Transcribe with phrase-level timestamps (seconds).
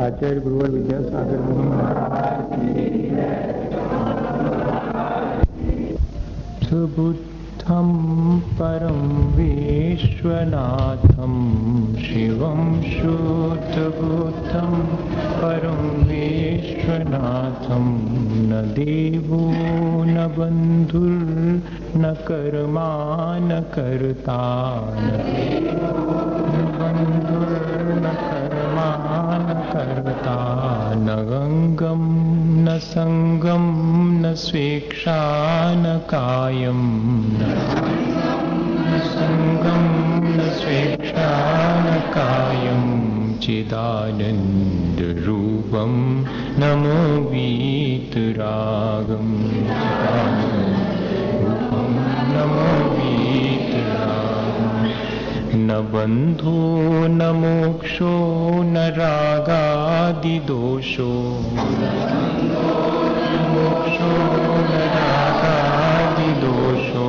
[0.00, 1.38] आचार्य गुरुवर विद्यासागर
[6.96, 7.88] बुद्धं
[8.40, 9.00] परं
[9.36, 11.34] विश्वनाथं,
[11.94, 14.72] शिवं शुद्धबुद्धं
[15.40, 15.80] परं
[18.48, 19.42] न देवो
[20.04, 22.88] न बन्धुर्न कर्मा,
[23.38, 24.40] न कर्ता
[31.06, 32.02] न गङ्गं
[32.64, 33.64] न सङ्गं
[34.22, 35.18] न स्वेच्छा
[35.82, 36.80] न कायं
[37.40, 37.42] न
[39.10, 39.84] सङ्गं
[40.36, 41.28] न स्वेच्छा
[41.84, 42.82] न कायं
[43.44, 43.92] चिदानन्दरूपं
[46.62, 46.98] नमो
[47.30, 49.32] वीतरागम्
[51.40, 51.90] रूपं
[52.34, 52.68] नमो
[55.54, 58.12] न बन्धो न मोक्षो
[58.62, 61.10] न रागादिदोषो
[63.50, 64.12] मोक्षो
[64.62, 67.06] न रागादिदोषो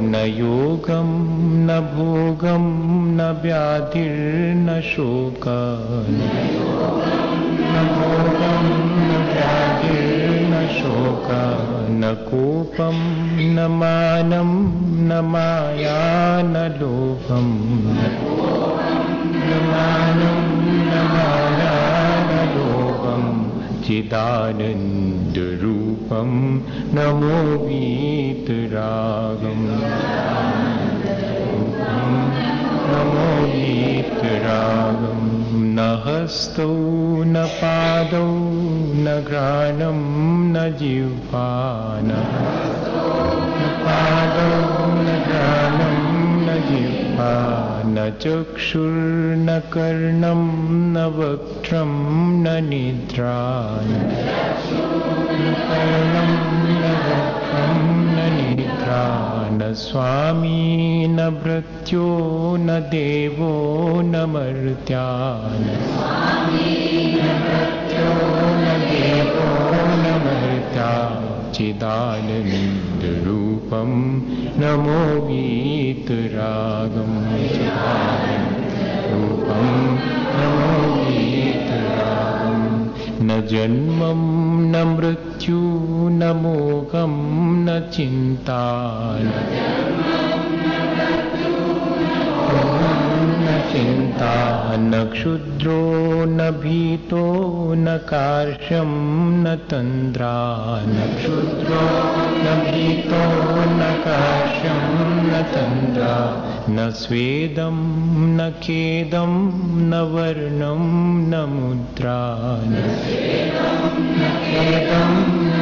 [0.00, 1.08] न योगं,
[1.66, 2.64] न भोगं,
[3.16, 5.44] न व्याधिर्न शोक
[7.70, 8.64] न भोगं,
[9.08, 10.43] न व्याधिर्न
[10.74, 11.28] शोक
[11.90, 12.96] न कोपं,
[13.54, 14.50] न मानं,
[15.08, 16.00] न माया
[16.42, 17.54] न लोभम्
[19.46, 20.40] न मानं
[20.90, 21.74] न माया
[22.20, 23.30] न लोभम्
[23.84, 26.30] चिदानन्दरूपं,
[26.94, 29.73] नमो वीतरागम्
[36.06, 36.64] हस्तौ
[37.26, 38.26] न पादौ
[39.04, 40.00] न घ्राणं
[40.54, 41.46] न जिह्वा
[42.08, 42.18] न
[43.84, 44.50] पादौ
[45.06, 45.96] न घ्राणं
[46.46, 47.32] न जिह्वा
[47.86, 50.44] न चक्षुर्न कर्णं
[50.94, 51.96] न वक्त्रं
[52.44, 53.40] न निद्रा
[53.90, 54.04] न
[55.68, 56.32] कर्णं
[56.80, 56.94] न
[58.32, 59.04] निद्रा
[59.52, 62.08] न स्वामी न भृत्यो
[62.60, 63.52] न देवो
[64.00, 65.04] न मर्त्या
[65.60, 65.62] न
[68.90, 69.46] देवो
[70.02, 70.90] न मर्त्या
[71.58, 73.94] नमो
[74.60, 76.32] न मोगीतरागं
[77.54, 79.72] चिदालरूपम्
[83.22, 84.20] न जन्मं
[84.60, 85.58] न मृत्यु
[86.08, 87.12] न मोहं
[87.64, 88.60] न चिन्ता।
[93.74, 94.34] चिन्ता
[94.76, 95.78] न क्षुद्रो
[96.24, 97.22] न भीतो
[97.74, 98.90] न कार्श्यं
[99.44, 100.34] न तन्द्रा
[100.88, 101.80] न क्षुद्रो
[102.44, 103.22] न भीतो
[103.70, 104.78] न कार्श्यं
[105.30, 106.14] न तन्द्रा,
[106.70, 107.76] न स्वेदं
[108.36, 109.32] न खेदं
[109.90, 110.82] न वर्णं
[111.30, 112.20] न मुद्रा
[112.70, 112.72] न
[114.46, 115.12] खेदं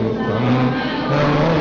[0.00, 0.70] रूपं
[1.12, 1.60] नमो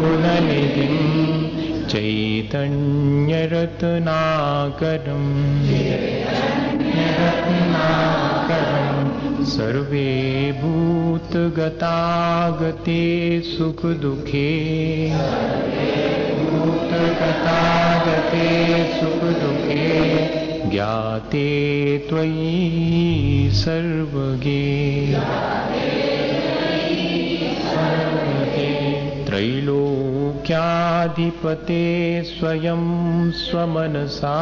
[0.00, 1.24] गुणनिधिं
[1.88, 3.54] चैतन्यरत्नाकरम्।
[8.50, 14.50] रत्नाकरम् सर्वे भूतगतागते सुखदुःखे।
[16.44, 18.46] भूतगतागते
[19.00, 25.14] सुखदुःखे। ज्ञाते त्वयि सर्वगे।
[29.24, 34.34] त्रैलोक्याधिपते स्वयं स्वमनसा।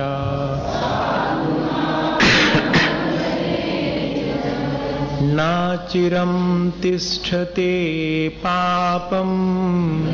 [5.35, 10.09] नाचिरं तिष्ठते पापम्।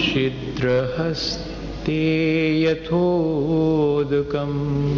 [0.00, 2.02] छिद्रहस्ते
[2.62, 4.94] यथोदकम्।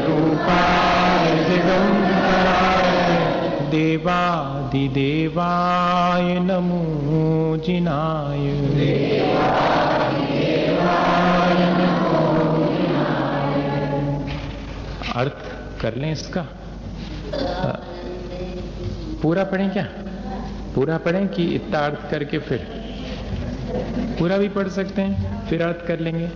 [0.08, 3.30] रूपाय दिगंबराय।
[3.70, 8.78] देवादिदेवाय नमो जिनाय।
[15.18, 15.38] अर्थ
[15.82, 16.46] कर लें इसका।
[19.22, 19.84] पूरा पढ़ें क्या?
[20.76, 22.60] पूरा पढ़ें कि इतना अर्थ करके फिर?
[24.20, 26.30] पूरा भी पढ़ सकते हैं, फिर अर्थ कर लेंगे।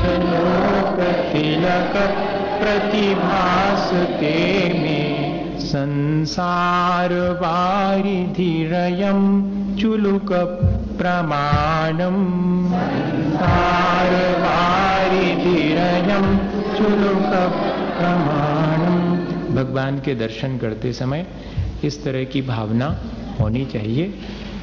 [0.00, 1.00] त्रिलोक
[1.32, 1.92] तिलक
[2.60, 4.34] प्रतिभासते
[4.82, 4.98] मे।
[5.60, 8.18] संसार वारिधिरयं
[9.76, 10.32] चुलुक
[10.98, 12.24] प्रमाणम्
[12.72, 16.24] संसार वारिधिरयं
[16.76, 17.32] चुलुक
[17.98, 18.87] प्रमाणम्
[19.58, 21.26] भगवान के दर्शन करते समय
[21.84, 22.86] इस तरह की भावना
[23.40, 24.12] होनी चाहिए।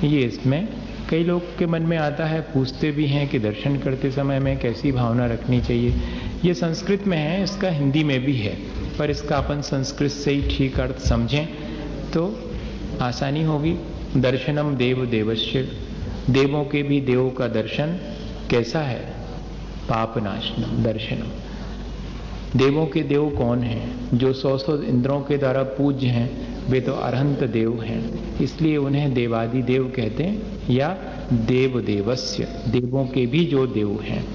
[0.03, 0.67] ये इसमें
[1.09, 4.57] कई लोग के मन में आता है, पूछते भी हैं कि दर्शन करते समय में
[4.59, 6.01] कैसी भावना रखनी चाहिए।
[6.45, 8.55] ये संस्कृत में है, इसका हिंदी में भी है,
[8.97, 11.45] पर इसका अपन संस्कृत से ही ठीक अर्थ समझें
[12.13, 12.23] तो
[13.01, 13.77] आसानी होगी।
[14.17, 15.67] दर्शनम देव देवश्य
[16.29, 17.99] देवों के भी देवों का दर्शन
[18.49, 18.99] कैसा है?
[19.89, 21.44] पापनाशनम दर्शनम।
[22.55, 24.09] देवों के देव कौन हैं?
[24.17, 29.13] जो सौ सौ इंद्रों के द्वारा पूज्य हैं, वे तो अरहंत देव हैं। इसलिए उन्हें
[29.13, 30.97] देवादि देव कहते हैं, या
[31.33, 34.25] देव देवस्य देवों के भी जो देव हैं।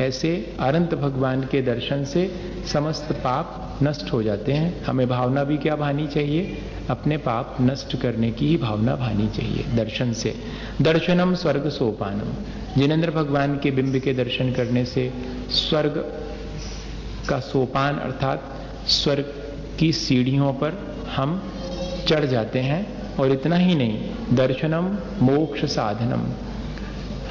[0.00, 2.30] ऐसे अनंत भगवान के दर्शन से
[2.72, 6.58] समस्त पाप नष्ट हो जाते हैं। हमें भावना भी क्या भानी चाहिए?
[6.90, 10.34] अपने पाप नष्ट करने की ही भावना भानी चाहिए दर्शन से।
[10.82, 12.34] दर्शनम स्वर्ग सोपानम।
[12.80, 15.12] जिनेन्द्र भगवान के बिंब के दर्शन करने से
[15.50, 16.23] स्वर्ग
[17.28, 18.50] का सोपान अर्थात
[18.86, 19.34] स्वर्ग
[19.78, 21.42] की सीढ़ियों पर हम
[22.08, 26.26] चढ़ जाते हैं और इतना ही नहीं, दर्शनम, मोक्ष साधनम।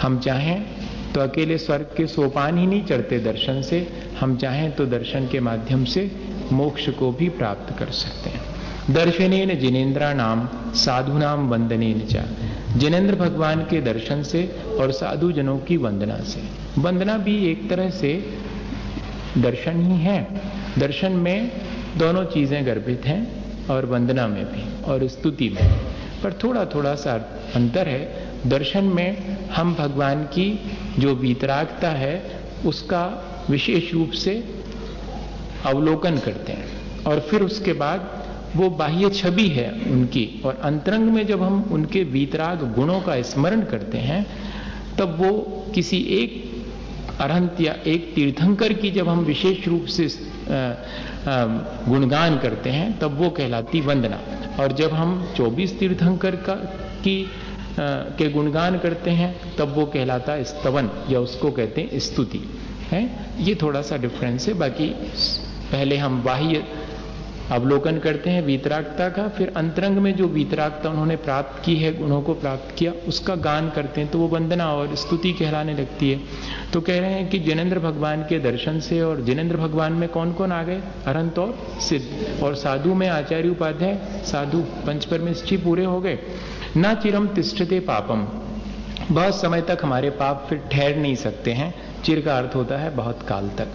[0.01, 0.65] हम चाहें
[1.13, 3.87] तो अकेले स्वर्ग के सोपान ही नहीं चढ़ते दर्शन से,
[4.19, 6.11] हम चाहें तो दर्शन के माध्यम से
[6.51, 12.23] मोक्ष को भी प्राप्त कर सकते हैं। दर्शनेन जिनेन्द्रा नाम साधु नाम वंदनेन चा।
[12.77, 14.43] जिनेन्द्र भगवान के दर्शन से
[14.79, 16.43] और साधु जनों की वंदना से।
[16.81, 18.13] वंदना भी एक तरह से
[19.37, 20.17] दर्शन ही है।
[20.79, 21.51] दर्शन में
[21.97, 25.67] दोनों चीज़ें गर्भित हैं और वंदना में भी और स्तुति में
[26.23, 27.13] पर थोड़ा थोड़ा सा
[27.55, 30.47] अंतर है। दर्शन में हम भगवान की
[30.99, 33.05] जो वीतरागता है, उसका
[33.49, 34.43] विशेष रूप से
[35.65, 38.09] अवलोकन करते हैं। और फिर उसके बाद
[38.55, 43.61] वो बाह्य छवि है उनकी और अंतरंग में जब हम उनके वीतराग गुणों का स्मरण
[43.61, 44.25] करते हैं,
[44.97, 45.31] तब वो
[45.75, 46.42] किसी एक
[47.19, 50.07] अरहंत या एक तीर्थंकर की जब हम विशेष रूप से
[51.89, 54.19] गुणगान करते हैं तब वो कहलाती वंदना।
[54.59, 56.53] और जब हम 24 तीर्थंकर का
[57.03, 57.27] की आ,
[57.95, 62.41] के गुणगान करते हैं तब वो कहलाता स्तवन या उसको कहते हैं स्तुति।
[62.91, 63.09] है?
[63.39, 64.87] ये थोड़ा सा डिफरेंस है बाकी
[65.71, 66.63] पहले हम बाह्य
[67.51, 72.21] अवलोकन करते हैं वीतरागता का, फिर अंतरंग में जो वीतरागता उन्होंने प्राप्त की है गुणों
[72.21, 76.19] को प्राप्त किया, उसका गान करते हैं तो वो वंदना और स्तुति कहलाने लगती है।
[76.73, 80.33] तो कह रहे हैं कि जिनेन्द्र भगवान के दर्शन से और जिनेन्द्र भगवान में कौन
[80.33, 80.81] कौन आ गए?
[81.05, 86.19] अरंत और सिद्ध। और साधु में आचार्य उपाध्याय, साधु, पंच पंचपरमेष्ठी पूरे हो गए।
[86.77, 88.27] न चिरम तिष्ठते पापम।
[89.11, 92.95] बहुत समय तक हमारे पाप फिर ठहर नहीं सकते हैं। चिर का अर्थ होता है
[92.95, 93.67] बहुत काल तक।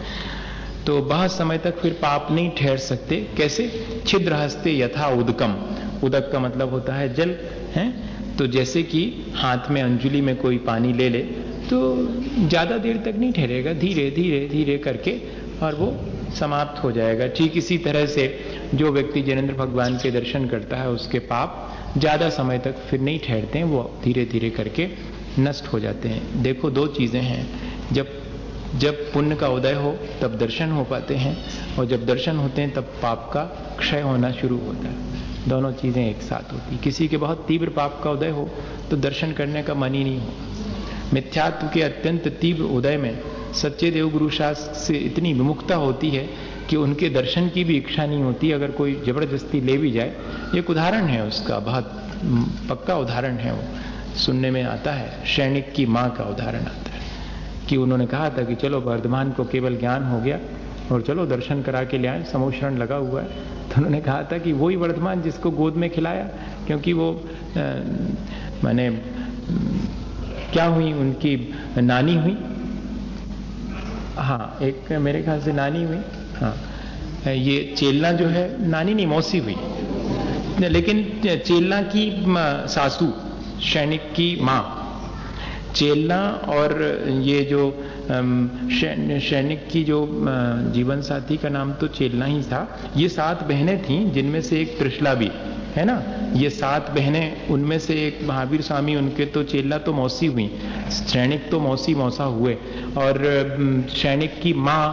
[0.89, 3.65] तो बहुत समय तक फिर पाप नहीं ठहर सकते। कैसे?
[4.07, 5.55] छिद्र हस्ते यथा उदकम।
[6.05, 7.35] उदक का मतलब होता है जल,
[7.73, 7.85] है?
[8.39, 9.03] तो जैसे कि
[9.35, 11.21] हाथ में अंजुली में कोई पानी ले ले
[11.69, 11.81] तो
[12.39, 15.13] ज़्यादा देर तक नहीं ठहरेगा। धीरे धीरे धीरे करके
[15.63, 15.89] और वो
[16.39, 18.25] समाप्त हो जाएगा। ठीक इसी तरह से
[18.75, 23.19] जो व्यक्ति जनेन्द्र भगवान के दर्शन करता है, उसके पाप ज़्यादा समय तक फिर नहीं
[23.19, 24.89] ठहरते हैं, वो धीरे धीरे करके
[25.39, 27.47] नष्ट हो जाते हैं। देखो, दो चीज़ें हैं।
[27.93, 28.17] जब
[28.75, 31.37] जब पुण्य का उदय हो, तब दर्शन हो पाते हैं
[31.79, 33.43] और जब दर्शन होते हैं, तब पाप का
[33.79, 38.01] क्षय होना शुरू होता है। दोनों चीज़ें एक साथ होती किसी के बहुत तीव्र पाप
[38.05, 38.49] का उदय हो
[38.91, 43.19] तो दर्शन करने का मन ही नहीं हो मिथ्यात्व के अत्यंत तीव्र उदय में
[43.55, 46.29] सच्चे देवगुरु शास्त्र से इतनी विमुखता होती है
[46.71, 50.13] कि उनके दर्शन की भी इच्छा नहीं होती। अगर कोई ज़बरदस्ती ले भी जाए
[50.57, 51.85] एक उदाहरण है उसका, बहुत
[52.71, 56.88] पक्का उदाहरण है वो। सुनने में आता है सैनिक की माँ का उदाहरण आता है।
[57.69, 60.39] कि उन्होंने कहा था कि चलो वर्धमान को केवल ज्ञान हो गया
[60.93, 63.29] और चलो दर्शन करा के ले आए समोशरण लगा हुआ है।
[63.69, 66.25] तो उन्होंने कहा था कि वही वर्धमान जिसको गोद में खिलाया,
[66.67, 67.11] क्योंकि वो
[68.65, 68.89] मैंने,
[70.53, 71.37] क्या हुई, उनकी
[71.79, 72.37] नानी हुई।
[74.19, 76.01] हाँ एक मेरे ख्याल से नानी हुई।
[76.41, 76.55] हाँ
[77.35, 79.57] ये चेलना जो है, नानी नहीं, मौसी हुई।
[80.69, 82.11] लेकिन चेलना की
[82.69, 83.13] सासू,
[83.63, 84.63] सैनिक की माँ।
[85.75, 86.73] चेलना और
[87.23, 87.63] ये जो
[88.11, 89.99] सैनिक की जो
[90.75, 92.63] जीवन साथी का नाम तो चेलना ही था।
[92.97, 95.31] ये सात बहनें थीं जिनमें से एक त्रिशला भी
[95.75, 96.03] है ना?
[96.35, 100.51] ये सात बहनें उनमें से एक महावीर स्वामी उनके तो चेला तो मौसी हुई
[100.91, 102.55] सैनिक तो मौसी मौसा हुए।
[102.99, 103.23] और
[103.93, 104.85] सैनिक की माँ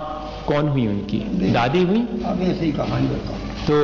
[0.48, 1.18] कौन हुई उनकी?
[1.54, 2.02] दादी हुई?
[2.26, 3.08] अब ऐसी कहानी
[3.68, 3.76] तो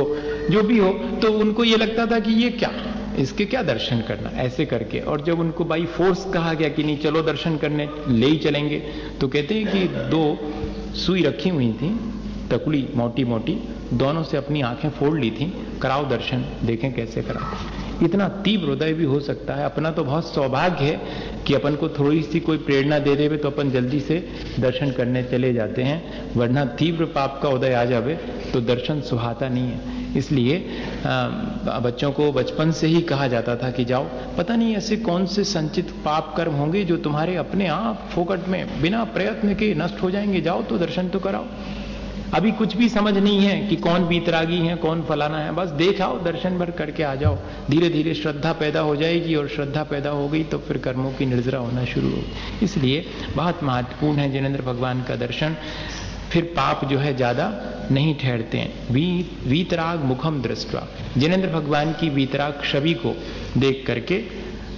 [0.50, 0.88] जो भी हो
[1.22, 2.70] तो उनको ये लगता था कि ये क्या?
[3.18, 4.30] इसके क्या दर्शन करना?
[4.38, 8.26] ऐसे करके। और जब उनको बाई फोर्स कहा गया कि नहीं, चलो दर्शन करने, ले
[8.26, 8.78] ही चलेंगे
[9.20, 10.24] तो कहते हैं कि दो
[10.96, 11.90] सुई रखी हुई थी
[12.50, 13.52] तकुड़ी मोटी मोटी,
[13.92, 18.92] दोनों से अपनी आँखें फोड़ ली थी, कराओ दर्शन, देखें कैसे कराओ। इतना तीव्र हृदय
[18.92, 22.58] भी हो सकता है, अपना तो बहुत सौभाग्य है कि अपन को थोड़ी सी कोई
[22.58, 24.18] प्रेरणा दे देवे तो अपन जल्दी से
[24.60, 28.14] दर्शन करने चले जाते हैं, वरना तीव्र पाप का उदय आ जावे
[28.52, 30.56] तो दर्शन सुहाता नहीं है। इसलिए
[31.82, 34.04] बच्चों को बचपन से ही कहा जाता था कि जाओ।
[34.38, 38.82] पता नहीं ऐसे कौन से संचित पाप कर्म होंगे जो तुम्हारे अपने आप फोकट में,
[38.82, 41.46] बिना प्रयत्न के नष्ट हो जाएँगे। जाओ तो दर्शन तो कराओ।
[42.34, 46.00] अभी कुछ भी समझ नहीं है कि कौन बीतरागी है, कौन फलाना है। बस देख
[46.00, 47.36] आओ, दर्शन भर करके आ जाओ।
[47.70, 51.26] धीरे धीरे श्रद्धा पैदा हो जाएगी और श्रद्धा पैदा हो गई तो फिर कर्मों की
[51.26, 53.04] निर्जरा होना शुरू होगी। इसलिए
[53.36, 55.56] बहुत महत्वपूर्ण है, जिनेन्द्र भगवान का दर्शन।
[56.32, 57.46] फिर पाप जो है ज़्यादा
[57.90, 59.06] नहीं ठहरते हैं। वी
[59.46, 60.86] वीतराग मुखम दृष्टवा।
[61.18, 63.14] जिनेन्द्र भगवान की वीतराग छवि को
[63.58, 64.22] देख करके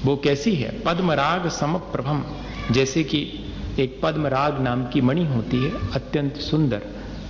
[0.04, 0.70] वो कैसी है?
[0.80, 2.24] पद्मराग सम प्रभम
[2.70, 3.22] जैसे कि
[3.78, 6.82] एक पद्मराग नाम की मणि होती है अत्यंत सुंदर।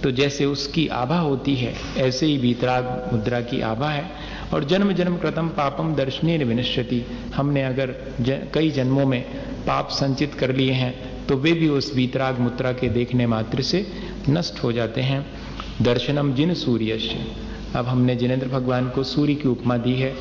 [0.03, 4.05] तो जैसे उसकी आभा होती है ऐसे ही वीतराग मुद्रा की आभा है।
[4.53, 9.23] और जन्म जन्म कृतम पापम दर्शनीय विनश्यति। हमने अगर ज, कई जन्मों में
[9.67, 13.87] पाप संचित कर लिए हैं तो वे भी उस वीतराग मुद्रा के देखने मात्र से
[14.29, 15.27] नष्ट हो जाते हैं।
[15.83, 17.21] दर्शनम जिन सूर्य
[17.77, 20.15] अब हमने जिनेन्द्र भगवान को सूर्य की उपमा दी है।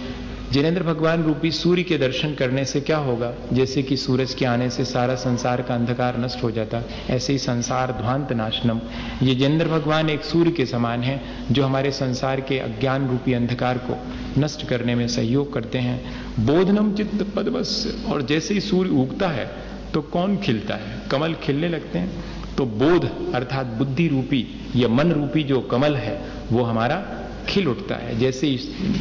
[0.51, 3.33] जिनेन्द्र भगवान रूपी सूर्य के दर्शन करने से क्या होगा?
[3.53, 7.39] जैसे कि सूरज के आने से सारा संसार का अंधकार नष्ट हो जाता, ऐसे ही
[7.39, 8.79] संसार ध्वांत नाशनम।
[9.23, 13.77] ये जिनेन्द्र भगवान एक सूर्य के समान है, जो हमारे संसार के अज्ञान रूपी अंधकार
[13.77, 13.97] को
[14.41, 16.01] नष्ट करने में सहयोग करते हैं।
[16.45, 21.01] बोधनम चित्त पदवस्य। और जैसे ही सूर्य उगता है तो कौन खिलता है?
[21.11, 26.21] कमल खिलने लगते हैं। तो बोध अर्थात बुद्धि रूपी या मन रूपी जो कमल है,
[26.51, 27.03] वो हमारा
[27.49, 28.55] खिल उठता है। जैसे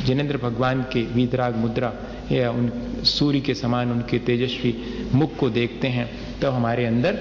[0.07, 1.92] जिनेन्द्र भगवान के वीतराग मुद्रा
[2.33, 2.70] या उन
[3.05, 4.74] सूर्य के समान उनके तेजस्वी
[5.14, 7.18] मुख को देखते हैं तो हमारे अंदर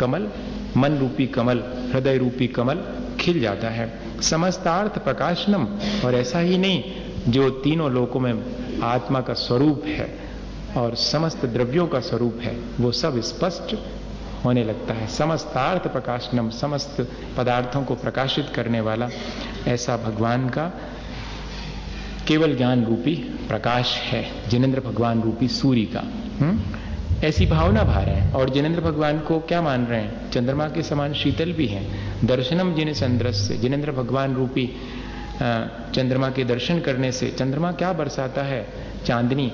[0.00, 0.28] कमल,
[0.76, 2.80] मन रूपी कमल, हृदय रूपी कमल
[3.20, 5.66] खिल जाता है। समस्तार्थ प्रकाशनम,
[6.04, 6.82] और ऐसा ही नहीं,
[7.28, 8.42] जो तीनों लोकों में
[8.82, 10.25] आत्मा का स्वरूप है।
[10.76, 13.76] और समस्त द्रव्यों का स्वरूप है, वो सब स्पष्ट
[14.44, 19.08] होने लगता है। समस्तार्थ प्रकाशनम, समस्त पदार्थों को प्रकाशित करने वाला
[19.68, 20.80] ऐसा भगवान का
[22.28, 23.14] केवल ज्ञान रूपी
[23.48, 26.50] प्रकाश है, जिनेन्द्र भगवान रूपी सूर्य का। हुँ?
[26.50, 26.60] हम्म?
[27.24, 30.30] ऐसी भावना भा रहे हैं। और जिनेन्द्र भगवान को क्या मान रहे हैं?
[30.30, 34.76] चंद्रमा के समान शीतल भी हैं। दर्शनम जिन चंद्रस्य, जिनेन्द्र भगवान रूपी
[35.94, 38.66] चंद्रमा के दर्शन करने से, चंद्रमा क्या बरसाता है?
[39.06, 39.52] चांदनी।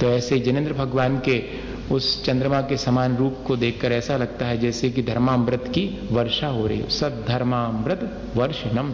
[0.00, 1.42] तो ऐसे जिनेन्द्र भगवान के
[1.90, 6.48] उस चंद्रमा के समान रूप को देखकर ऐसा लगता है जैसे कि धर्मामृत की वर्षा
[6.48, 8.92] हो रही सब धर्मामृत वर्षनम।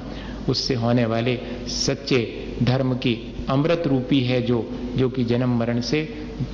[0.48, 1.38] उससे होने वाले
[1.68, 2.20] सच्चे
[2.62, 3.14] धर्म की
[3.48, 6.02] अमृत रूपी है जो जो कि जन्म मरण से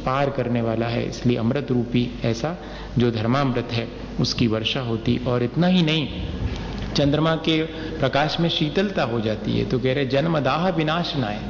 [0.07, 2.57] पार करने वाला है। इसलिए अमृत रूपी ऐसा
[2.99, 3.89] जो धर्मामृत है,
[4.21, 6.09] उसकी वर्षा होती। और इतना ही नहीं,
[6.97, 7.63] चंद्रमा के
[7.99, 11.41] प्रकाश में शीतलता हो जाती है। तो कह रहे जन्म दाह विनाश नाए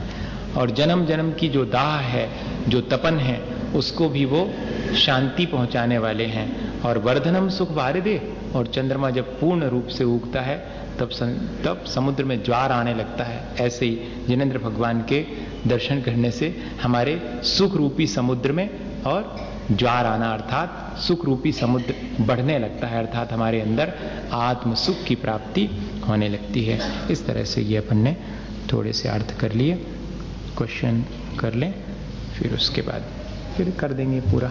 [0.56, 2.28] और जन्म जन्म की जो दाह है
[2.68, 3.40] जो तपन है
[3.74, 4.50] उसको भी वो
[4.96, 10.40] शांति पहुँचाने वाले हैं। और वर्धनम सुख दे और चंद्रमा जब पूर्ण रूप से उगता
[10.40, 15.26] है तब सं, तब समुद्र में ज्वार आने लगता है। ऐसे ही जिनेन्द्र भगवान के
[15.66, 18.70] दर्शन करने से हमारे सुख रूपी समुद्र में
[19.02, 23.92] और ज्वार आना अर्थात सुख रूपी समुद्र बढ़ने लगता है अर्थात हमारे अंदर
[24.32, 25.68] आत्म सुख की प्राप्ति
[26.08, 28.16] होने लगती है। इस तरह से ये अपन ने
[28.72, 29.74] थोड़े से अर्थ कर लिए।
[30.56, 31.04] क्वेश्चन
[31.40, 31.74] कर लें।
[32.40, 33.04] फिर उसके बाद
[33.56, 34.48] फिर कर देंगे पूरा।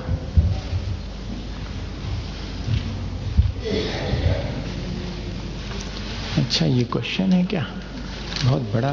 [6.37, 7.65] अच्छा ये क्वेश्चन है क्या?
[8.43, 8.91] बहुत बड़ा।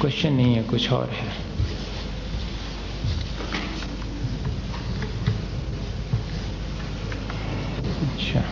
[0.00, 1.28] क्वेश्चन नहीं है, कुछ और है।
[8.06, 8.44] अच्छा।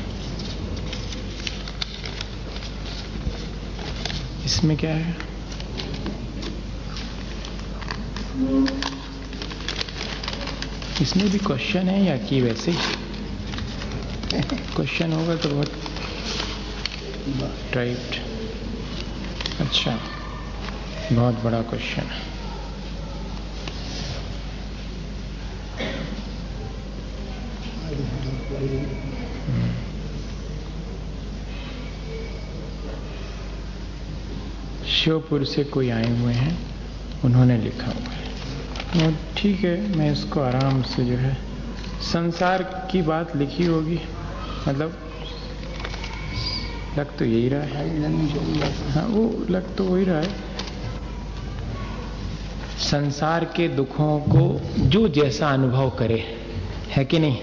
[4.44, 5.33] इसमें क्या है?
[11.02, 12.72] इसमें भी क्वेश्चन है या कि वैसे
[14.74, 15.72] क्वेश्चन होगा तो बहुत
[17.76, 18.20] राइट
[19.60, 19.98] अच्छा
[21.12, 22.22] बहुत बड़ा क्वेश्चन है
[34.94, 36.56] शिवपुर से कोई आए हुए हैं?
[37.24, 38.23] उन्होंने लिखा हुआ है।
[38.94, 41.36] और ठीक है, मैं इसको आराम से जो है
[42.02, 43.98] संसार की बात लिखी होगी।
[44.68, 44.96] मतलब
[46.98, 50.28] लग तो यही रहा है। हाँ वो लग तो वही रहा है।
[52.80, 56.22] संसार के दुखों को जो जैसा अनुभव करे,
[56.90, 57.38] है कि नहीं?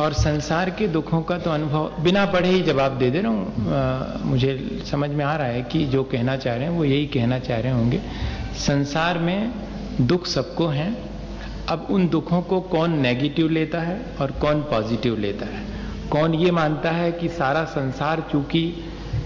[0.00, 4.30] और संसार के दुखों का तो अनुभव बिना पढ़े ही जवाब दे दे रहा हूँ।
[4.30, 7.38] मुझे समझ में आ रहा है कि जो कहना चाह रहे हैं, वो यही कहना
[7.38, 8.00] चाह रहे होंगे।
[8.58, 9.71] संसार में
[10.02, 10.96] दुख सबको हैं।
[11.68, 15.62] अब उन दुखों को कौन नेगेटिव लेता है और कौन पॉजिटिव लेता है?
[16.10, 18.62] कौन ये मानता है कि सारा संसार चूँकि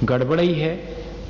[0.04, 0.78] गड़बड़ी है,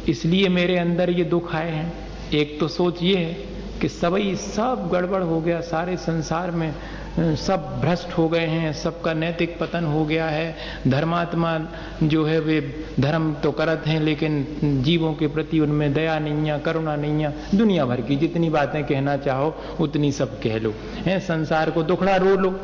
[0.08, 1.92] इसलिए मेरे अंदर ये दुख आए हैं?
[2.34, 3.32] एक तो सोच ये है
[3.80, 6.74] कि सभी सब गड़बड़ हो गया सारे संसार में।
[7.20, 10.56] सब भ्रष्ट हो गए हैं, सबका नैतिक पतन हो गया है।
[10.88, 11.60] धर्मात्मा
[12.02, 14.46] जो है, वे धर्म तो करत हैं, लेकिन
[14.84, 18.84] जीवों के प्रति उनमें दया नहीं है, करुणा नहीं है। दुनिया भर की जितनी बातें
[18.84, 22.60] कहना चाहो, उतनी सब कह लो। है, संसार को दुखड़ा रो लो।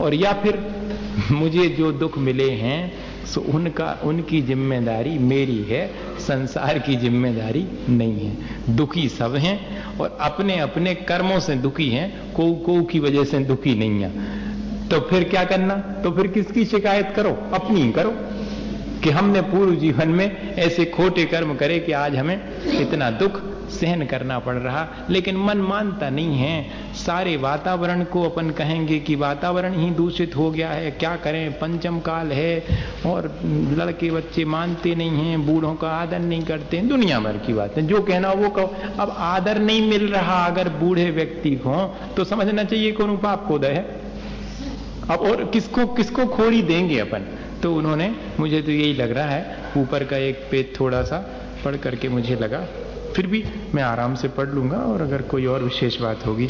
[0.00, 0.66] और या फिर,
[1.32, 5.86] मुझे जो दुख मिले हैं सो उनका, उनकी ज़िम्मेदारी मेरी है,
[6.18, 9.58] संसार की ज़िम्मेदारी नहीं है। दुखी सब हैं
[9.98, 14.10] और अपने अपने कर्मों से दुखी हैं, को को की वजह से दुखी नहीं है।
[14.88, 15.74] तो फिर क्या करना?
[15.74, 17.30] तो फिर किसकी शिकायत करो?
[17.52, 18.14] अपनी करो
[19.02, 23.40] कि हमने पूर्व जीवन में ऐसे खोटे कर्म करे कि आज हमें इतना दुख
[23.72, 29.14] सहन करना पड़ रहा। लेकिन मन मानता नहीं है। सारे वातावरण को अपन कहेंगे कि
[29.14, 31.52] वातावरण ही दूषित हो गया है। क्या करें?
[31.52, 32.64] पंचम काल है
[33.06, 33.40] और
[33.78, 37.76] लड़के बच्चे मानते नहीं हैं, बूढ़ों का आदर नहीं करते हैं। दुनिया भर की बात।
[37.76, 42.24] है जो कहना वो कहो। अब आदर नहीं मिल रहा अगर बूढ़े व्यक्ति को तो
[42.24, 44.02] समझना चाहिए कौन पाप को है।
[45.10, 47.22] अब और किसको किसको खोड़ी देंगे अपन?
[47.62, 51.18] तो उन्होंने, मुझे तो यही लग रहा है, ऊपर का एक पेज थोड़ा सा
[51.64, 52.66] पढ़ करके मुझे लगा।
[53.16, 53.44] फिर भी
[53.74, 56.46] मैं आराम से पढ़ लूँगा और अगर कोई और विशेष बात होगी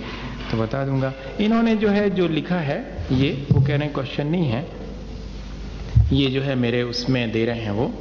[0.50, 2.78] तो बता दूँगा। इन्होंने जो है जो लिखा है
[3.12, 4.66] ये वो कह रहे हैं क्वेश्चन नहीं है।
[6.12, 7.92] ये जो है मेरे उसमें दे रहे हैं वो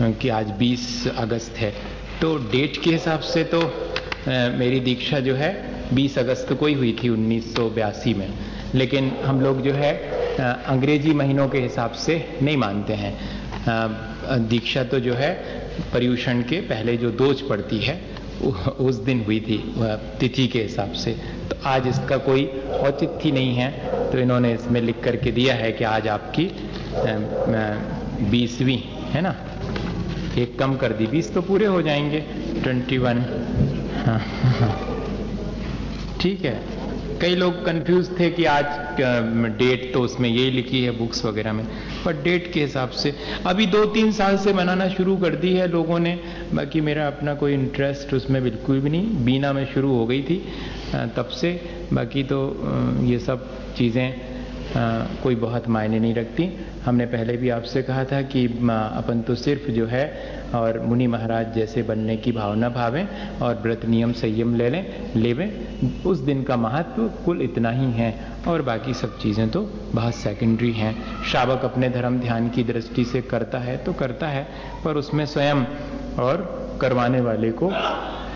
[0.00, 1.72] कि आज 20 अगस्त है।
[2.20, 5.52] तो डेट के हिसाब से तो आ, मेरी दीक्षा जो है
[5.94, 8.28] 20 अगस्त को ही हुई थी उन्नीस सौ बयासी में।
[8.74, 9.92] लेकिन हम लोग जो है
[10.40, 13.12] आ, अंग्रेज़ी महीनों के हिसाब से नहीं मानते हैं।
[14.48, 15.32] दीक्षा तो जो है
[15.92, 18.00] पर्यूषण के पहले जो दोज पड़ती है
[18.80, 19.58] उस दिन हुई थी
[20.20, 21.12] तिथि के हिसाब से।
[21.50, 22.44] तो आज इसका कोई
[22.82, 23.70] औचित्य नहीं है।
[24.12, 26.50] तो इन्होंने इसमें लिख करके दिया है कि आज आपकी
[28.30, 28.78] बीसवीं,
[29.10, 29.34] है ना?
[30.38, 32.20] एक कम कर दी, बीस तो पूरे हो जाएँगे।
[32.62, 33.18] Twenty one.
[34.06, 34.20] हाँ।
[36.20, 36.83] ठीक है।
[37.24, 38.64] कई लोग कंफ्यूज थे कि आज
[39.58, 41.64] डेट तो उसमें यही लिखी है बुक्स वगैरह में।
[42.04, 43.14] पर डेट के हिसाब से,
[43.46, 46.12] अभी दो तीन साल से बनाना शुरू कर दी है लोगों ने।
[46.54, 50.36] बाकी मेरा अपना कोई इंटरेस्ट उसमें बिल्कुल भी नहीं। बीना में शुरू हो गई थी
[51.16, 51.52] तब से।
[51.92, 52.40] बाकी तो
[53.04, 54.33] ये सब चीज़ें
[55.22, 56.48] कोई बहुत मायने नहीं रखती।
[56.84, 60.04] हमने पहले भी आपसे कहा था कि अपन तो सिर्फ़ जो है
[60.54, 63.06] और मुनि महाराज जैसे बनने की भावना भावें
[63.38, 64.84] और व्रत नियम संयम ले लें,
[65.16, 68.12] लेवें। उस दिन का महत्व कुल इतना ही है
[68.48, 73.22] और बाकी सब चीज़ें तो बहुत सेकेंडरी हैं। श्रावक अपने धर्म ध्यान की दृष्टि से
[73.22, 74.46] करता है तो करता है,
[74.84, 75.64] पर उसमें स्वयं
[76.18, 77.70] और करवाने वाले को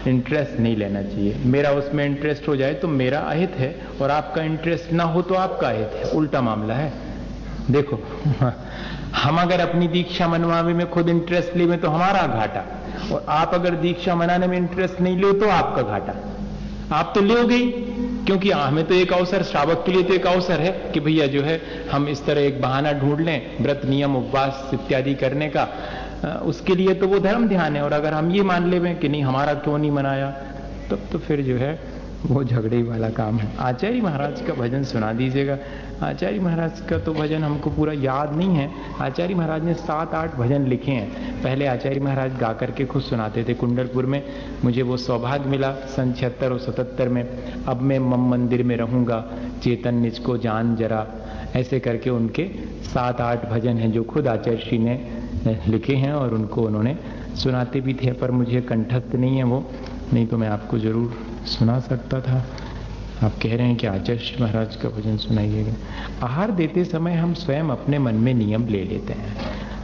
[0.07, 4.43] इंटरेस्ट नहीं लेना चाहिए। मेरा उसमें इंटरेस्ट हो जाए तो मेरा अहित है और आपका
[4.43, 6.93] इंटरेस्ट ना हो तो आपका अहित है। उल्टा मामला है।
[7.71, 8.01] देखो,
[9.15, 12.65] हम अगर अपनी दीक्षा मनवाने में खुद इंटरेस्ट ले तो हमारा घाटा।
[13.13, 16.15] और आप अगर दीक्षा मनाने में इंटरेस्ट नहीं ले तो आपका घाटा।
[16.97, 17.71] आप तो ले गई
[18.27, 21.43] क्योंकि हमें तो एक अवसर, श्रावक के लिए तो एक अवसर है कि भैया जो
[21.43, 25.69] है, हम इस तरह एक बहाना ढूंढ लें, व्रत नियम, उपवास इत्यादि करने का।
[26.25, 29.23] उसके लिए तो वो धर्म ध्यान है, और अगर हम ये मान ले कि नहीं,
[29.23, 30.31] हमारा क्यों नहीं मनाया,
[30.91, 35.13] तब तो फिर जो है, वो झगड़े वाला काम है। आचार्य महाराज का भजन सुना
[35.13, 35.59] दीजिएगा।
[36.03, 40.35] आचार्य महाराज का तो भजन हमको पूरा याद नहीं है। आचार्य महाराज ने सात आठ
[40.35, 44.23] भजन लिखे हैं। पहले आचार्य महाराज गा करके खुद सुनाते थे कुंडलपुर में।
[44.65, 47.25] मुझे वो सौभाग्य मिला सन छिहत्तर और सतहत्तर में।
[47.65, 49.25] अब मैं मम मंदिर में रहूँगा,
[49.63, 51.07] चेतन निज को जान जरा।
[51.57, 52.51] ऐसे करके उनके
[52.85, 54.97] सात आठ भजन हैं जो खुद आचार्य श्री ने
[55.47, 56.97] लिखे हैं और उनको उन्होंने
[57.37, 59.71] सुनाते भी थे, पर मुझे कंठस्थ नहीं है वो।
[60.13, 62.45] नहीं तो मैं आपको ज़रूर सुना सकता था।
[63.23, 65.73] आप कह रहे हैं कि आचार्य महाराज का भजन सुनाइएगा
[66.27, 69.37] आहार देते समय हम स्वयं अपने मन में नियम ले लेते हैं।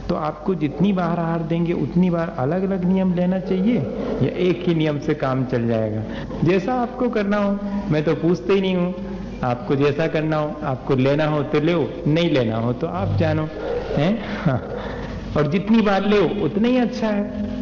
[0.09, 3.75] तो आपको जितनी बार आहार देंगे, उतनी बार अलग अलग नियम लेना चाहिए,
[4.21, 6.03] या एक ही नियम से काम चल जाएगा?
[6.43, 7.59] जैसा आपको करना हो,
[7.91, 8.93] मैं तो पूछते ही नहीं हूँ।
[9.43, 11.73] आपको जैसा करना हो, आपको लेना हो तो ले,
[12.07, 13.47] नहीं लेना हो तो आप जानो,
[13.97, 14.17] है?
[14.43, 14.61] हाँ।
[15.37, 17.55] और जितनी बार ले उतना ही अच्छा है।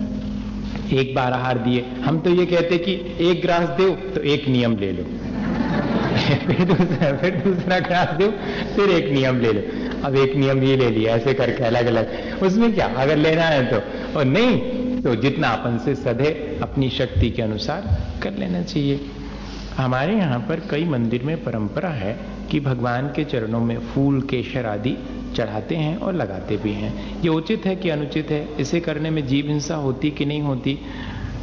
[0.94, 4.78] एक बार आहार दिए। हम तो ये कहते कि एक ग्रास दो तो एक नियम
[4.78, 5.04] ले लो।
[6.48, 8.28] फिर दूसरा फिर दूसरा ग्रास दो,
[8.76, 9.62] फिर एक नियम ले लो।
[10.04, 13.66] अब एक नियम ये ले लिया, ऐसे करके अलग अलग उसमें क्या, अगर लेना है
[13.66, 13.78] तो।
[14.20, 14.58] और नहीं
[15.02, 19.00] तो जितना अपन से सधे, अपनी शक्ति के अनुसार कर लेना चाहिए।
[19.78, 22.20] हमारे यहाँ पर कई मंदिर में परंपरा है
[22.52, 24.98] कि भगवान के चरणों में फूल, केशर आदि
[25.34, 28.48] चढ़ाते हैं और लगाते भी हैं। ये उचित है कि अनुचित है?
[28.58, 30.78] इसे करने में जीव हिंसा होती कि नहीं होती?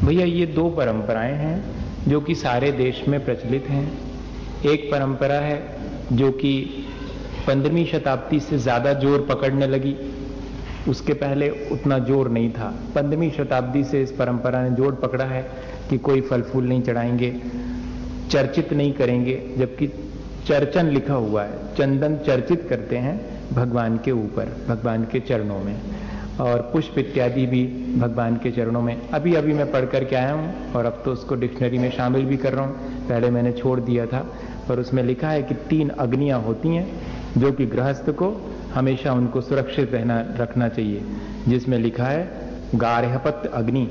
[0.04, 3.90] भैया, ये दो परंपराएँ हैं जो कि सारे देश में प्रचलित हैं।
[4.66, 5.62] एक परंपरा है
[6.12, 6.52] जो कि
[7.46, 9.94] पंद्रहवीं शताब्दी से ज़्यादा ज़ोर पकड़ने लगी।
[10.88, 15.42] उसके पहले उतना ज़ोर नहीं था। पंद्रहवीं शताब्दी से इस परंपरा ने ज़ोर पकड़ा है
[15.90, 17.34] कि कोई फल फूल नहीं चढ़ाएँगे,
[18.30, 19.86] चर्चित नहीं करेंगे, जबकि
[20.46, 25.80] चर्चन लिखा हुआ है। चंदन चर्चित करते हैं। भगवान के ऊपर, भगवान के चरणों में।
[26.40, 27.66] और पुष्प इत्यादि भी
[27.98, 31.34] भगवान के चरणों में। अभी अभी मैं पढ़ करके आया हूँ और अब तो उसको
[31.34, 32.76] डिक्शनरी में शामिल भी कर रहा हूँ।
[33.08, 34.32] पहले मैंने छोड़ दिया था।
[34.68, 37.00] पर उसमें लिखा है कि तीन अग्नियाँ होती हैं,
[37.38, 41.02] जो कि गृहस्थ को हमेशा उनको सुरक्षित रहना, रखना चाहिए।
[41.48, 42.30] जिसमें लिखा है
[42.74, 43.90] गारहपत अग्नि,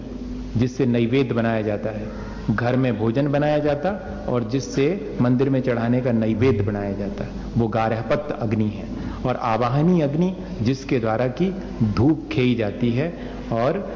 [0.57, 3.89] जिससे नैवेद्य बनाया जाता है। घर में भोजन बनाया जाता
[4.29, 7.25] और जिससे मंदिर में चढ़ाने का नैवेद्य बनाया जाता।
[7.57, 8.85] वो गारहपत अग्नि है
[9.25, 11.49] और आवाहनी अग्नि जिसके द्वारा की
[11.83, 13.13] धूप खेई जाती है
[13.51, 13.87] और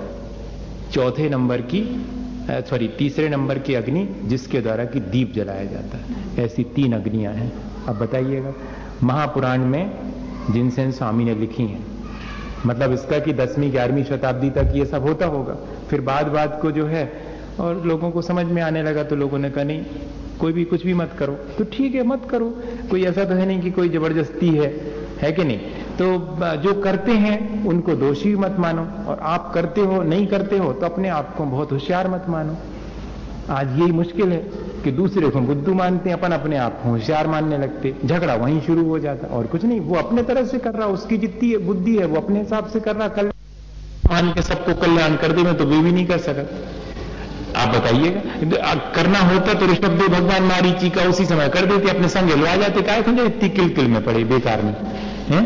[0.91, 2.05] चौथे नंबर की
[2.49, 7.33] सॉरी तीसरे नंबर की अग्नि जिसके द्वारा की दीप जलाया जाता। है ऐसी तीन अग्नियाँ
[7.33, 7.51] हैं।
[7.87, 8.53] अब बताइएगा।
[9.03, 9.91] महापुराण में
[10.51, 11.85] जिनसेन स्वामी ने लिखी हैं।
[12.65, 15.53] मतलब इसका कि दसवीं, ग्यारहवीं शताब्दी तक ये सब होता होगा।
[15.89, 17.22] फिर बाद बाद को जो है
[17.59, 19.85] और लोगों को समझ में आने लगा तो लोगों ने कहा, नहीं,
[20.39, 22.49] कोई भी कुछ भी मत करो। तो ठीक है, मत करो।
[22.91, 24.73] कोई ऐसा तो है नहीं कि कोई ज़बरदस्ती है
[25.21, 25.59] है कि नहीं?
[25.93, 26.05] तो
[26.57, 30.85] जो करते हैं, उनको दोषी मत मानो। और आप करते हो, नहीं करते हो तो
[30.85, 32.55] अपने आप को बहुत होशियार मत मानो।
[33.49, 34.37] आज यही मुश्किल है
[34.83, 38.59] कि दूसरे को बुद्धू मानते हैं, अपन अपने आप को होशियार मानने लगते। झगड़ा वहीं
[38.61, 41.97] शुरू हो जाता। और कुछ नहीं, वो अपने तरह से कर रहा, उसकी जितनी बुद्धि
[41.97, 43.27] है, वो अपने हिसाब से कर रहा। कल
[44.11, 46.45] मान के सबको कल्याण कर दे, मैं तो वे भी नहीं कर सका।
[47.55, 52.07] आप बताइएगा। करना होता तो ऋषभ देव भगवान मारीची का उसी समय कर देते, अपने
[52.09, 54.75] संग लुआ जाते। काय समझे इतनी किल किल में पड़े बेकार में?
[55.29, 55.41] है?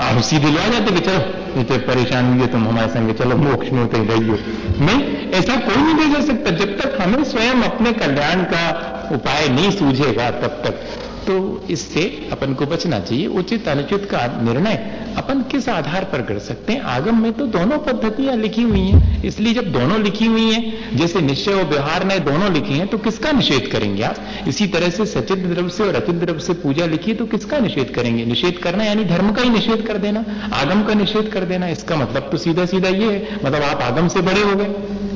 [0.00, 3.82] आप सीधे लुआ जाते कि चलो, इतने परेशान हुए तुम हमारे संग, चलो मोक्ष में
[3.82, 4.38] उतर रहिए
[4.80, 8.64] नहीं, ऐसा कोई नहीं भेज सकता। जब तक हमें स्वयं अपने कल्याण का
[9.12, 11.34] उपाय नहीं सूझेगा, तब तक। तो
[11.70, 14.76] इससे अपन को बचना चाहिए। उचित, अनुचित का निर्णय
[15.18, 16.80] अपन किस आधार पर कर सकते हैं?
[16.88, 21.20] आगम में तो दोनों पद्धतियाँ लिखी हुई हैं। इसलिए जब दोनों लिखी हुई हैं, जैसे
[21.20, 24.16] निश्चय और व्यवहार ने दोनों लिखी हैं तो किसका निषेध करेंगे आप?
[24.48, 27.92] इसी तरह से सचित द्रव्य से और अचित द्रव्य से पूजा लिखी तो किसका निषेध
[27.94, 28.24] करेंगे?
[28.24, 31.96] निषेध करना यानी धर्म का ही निषेध कर देना, आगम का निषेध कर देना। इसका
[31.96, 35.06] मतलब तो सीधा सीधा ये है मतलब आप आगम से बड़े हो गए।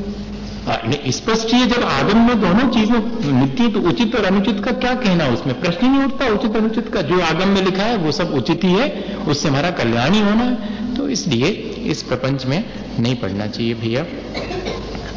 [0.63, 5.27] स्पष्ट है जब आगम में दोनों चीज़ें नित्य तो उचित और अनुचित का क्या कहना
[5.27, 5.61] उसमें?
[5.61, 8.65] प्रश्न ही नहीं उठता, उचित, अनुचित का। जो आगम में लिखा है, वो सब उचित
[8.65, 11.49] ही है, उससे हमारा कल्याण ही होना है। तो इसलिए
[11.87, 12.65] इस प्रपंच में
[13.01, 14.03] नहीं पढ़ना चाहिए भैया।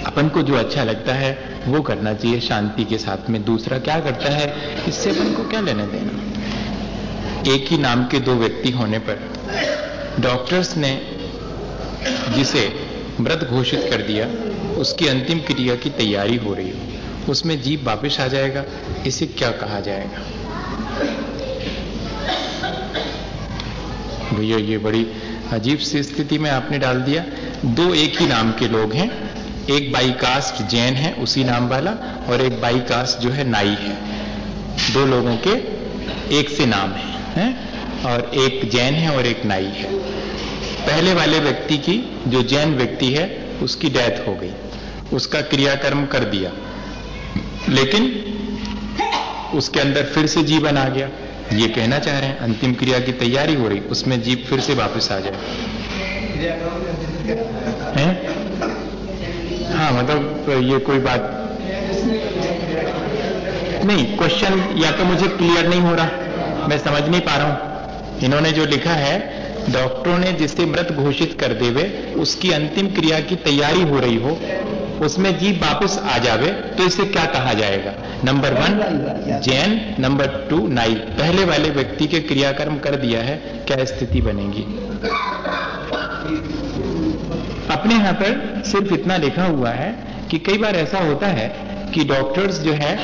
[0.05, 3.99] अपन को जो अच्छा लगता है, वो करना चाहिए शांति के साथ में। दूसरा क्या
[3.99, 4.53] करता है,
[4.87, 7.51] इससे अपन को क्या लेना देना?
[7.53, 9.19] एक ही नाम के दो व्यक्ति होने पर
[10.19, 11.01] डॉक्टर्स ने
[12.35, 12.84] जिसे
[13.19, 14.27] व्रत घोषित कर दिया
[14.73, 18.63] उसकी अंतिम क्रिया की तैयारी हो रही हो उसमें जीव वापिस आ जाएगा
[19.07, 20.19] इसे क्या कहा जाएगा?
[24.37, 25.05] भैया ये बड़ी
[25.51, 27.23] अजीब सी स्थिति में आपने डाल दिया।
[27.65, 29.09] दो एक ही नाम के लोग हैं
[29.69, 31.91] एक बाई कास्ट जैन है उसी नाम वाला
[32.29, 33.95] और एक बाई कास्ट जो है नाई है।
[34.93, 35.55] दो लोगों के
[36.39, 37.53] एक से नाम है, है?
[38.05, 40.14] और एक जैन है और एक नाई है।
[40.85, 44.51] पहले वाले व्यक्ति की, जो जैन व्यक्ति है, उसकी डेथ हो गई।
[45.13, 46.51] उसका क्रियाकर्म कर दिया।
[47.69, 48.21] लेकिन
[49.53, 51.09] उसके अंदर फिर से जीवन आ गया।
[51.53, 54.73] ये कहना चाह रहे हैं, अंतिम क्रिया की तैयारी हो रही, उसमें जीव फिर से
[54.73, 55.33] वापस आ जाए।
[57.95, 58.11] हैं?
[59.73, 61.31] हाँ मतलब ये कोई बात
[63.85, 68.19] नहीं क्वेश्चन या तो मुझे क्लियर नहीं हो रहा। मैं समझ नहीं पा रहा हूँ।
[68.19, 71.83] इन्होंने जो लिखा है डॉक्टरों ने जिसे मृत घोषित कर देवे,
[72.17, 74.39] उसकी अंतिम क्रिया की तैयारी हो रही हो,
[75.05, 77.93] उसमें जीव वापस आ जावे तो इसे क्या कहा जाएगा?
[78.23, 79.95] Number one Jain.
[79.99, 83.35] Number two नाई। पहले वाले व्यक्ति के क्रियाकर्म कर दिया है,
[83.67, 84.63] क्या स्थिति बनेगी?
[87.71, 89.93] अपने यहाँ पर सिर्फ़ इतना लिखा हुआ है
[90.31, 91.47] कि कई बार ऐसा होता है
[91.93, 92.95] कि डॉक्टर्स जो है,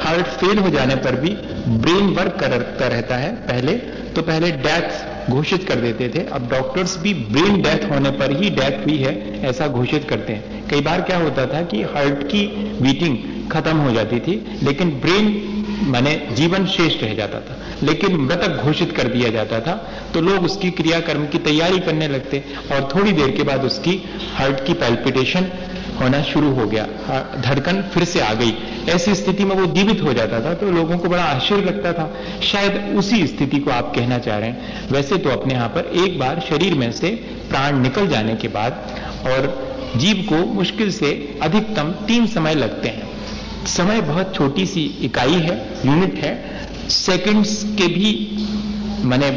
[0.00, 1.30] हार्ट फेल हो जाने पर भी
[1.78, 3.72] ब्रेन वर्क करता रहता है, पहले।
[4.14, 8.50] तो पहले डेथ घोषित कर देते थे। अब डॉक्टर्स भी ब्रेन डेथ होने पर ही
[8.50, 12.46] डेथ हुई है, ऐसा घोषित करते हैं। कई बार क्या होता था कि हार्ट की
[12.80, 13.16] बीटिंग
[13.50, 18.92] खत्म हो जाती थी, लेकिन ब्रेन माने जीवन शेष रह जाता था, लेकिन मृतक घोषित
[18.92, 19.74] कर दिया जाता था।
[20.14, 22.42] तो लोग उसकी क्रियाकर्म की तैयारी करने लगते
[22.72, 24.02] और थोड़ी देर के बाद उसकी
[24.34, 25.46] हार्ट की पैल्पिटेशन
[26.00, 26.84] होना शुरू हो गया।
[27.40, 28.52] धड़कन फिर से आ गई।
[28.88, 32.10] ऐसी स्थिति में वो जीवित हो जाता था तो लोगों को बड़ा आश्चर्य लगता था।
[32.42, 36.18] शायद उसी स्थिति को आप कहना चाह रहे हैं। वैसे तो अपने यहाँ पर एक
[36.18, 37.10] बार शरीर में से
[37.50, 38.72] प्राण निकल जाने के बाद
[39.26, 39.48] और
[39.96, 43.08] जीव को मुश्किल से अधिकतम तीन समय लगते हैं।
[43.66, 46.32] समय बहुत छोटी सी इकाई है यूनिट है।
[46.88, 48.10] सेकंड्स के भी,
[49.04, 49.30] मैंने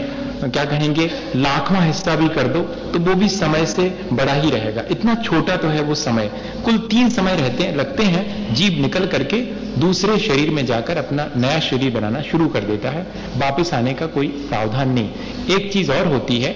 [0.43, 2.61] क्या कहेंगे, लाखवां हिस्सा भी कर दो
[2.91, 6.31] तो वो भी समय से बड़ा ही रहेगा। इतना छोटा तो है वो समय।
[6.65, 9.41] कुल तीन समय रहते हैं, लगते हैं जीव निकल करके
[9.79, 13.05] दूसरे शरीर में जाकर अपना नया शरीर बनाना शुरू कर देता है।
[13.37, 16.51] वापस आने का कोई प्रावधान नहीं। एक चीज़ और होती है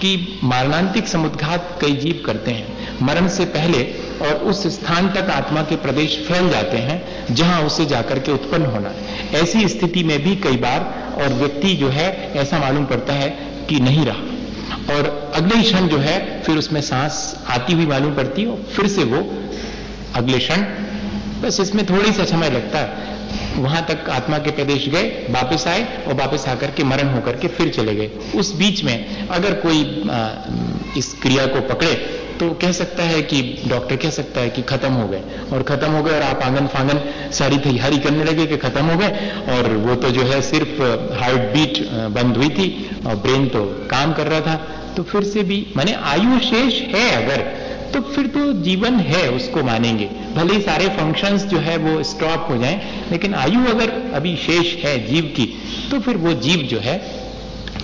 [0.00, 3.82] कि मारणांतिक समुद्घात कई जीव करते हैं। मरण से पहले
[4.22, 8.66] और उस स्थान तक आत्मा के प्रदेश फैल जाते हैं, जहाँ उसे जाकर के उत्पन्न
[8.66, 8.92] होना।
[9.34, 13.28] ऐसी स्थिति में भी कई बार और व्यक्ति जो है, ऐसा मालूम पड़ता है
[13.68, 18.42] कि नहीं रहा। और अगले क्षण जो है, फिर उसमें सांस आती हुई मालूम पड़ती
[18.42, 19.18] है और फिर से वो
[20.14, 20.62] अगले क्षण,
[21.42, 23.10] बस इसमें थोड़ी सा समय लगता है।
[23.56, 27.48] वहाँ तक आत्मा के प्रदेश गए, वापस आए और वापस आकर के मरण होकर के
[27.48, 29.80] फिर चले गए। उस बीच में अगर कोई
[30.96, 31.94] इस क्रिया को पकड़े
[32.42, 35.20] तो कह सकता है कि डॉक्टर कह सकता है कि खत्म हो गए।
[35.52, 37.00] और खत्म हो गए और आप आँगन फांगन
[37.32, 40.82] सारी तैयारी करने लगे कि खत्म हो गए। और वो तो जो है सिर्फ़
[41.20, 41.78] हार्ट बीट
[42.14, 42.68] बंद हुई थी
[43.06, 44.54] और ब्रेन तो काम कर रहा था।
[44.96, 47.50] तो फिर से भी, माने आयु शेष है अगर
[47.94, 52.46] तो फिर तो जीवन है, उसको मानेंगे। भले ही सारे फ़ंक्शंस जो है वो स्टॉप
[52.50, 55.46] हो जाएँ, लेकिन आयु अगर अभी शेष है जीव की
[55.90, 56.96] तो फिर वो जीव जो है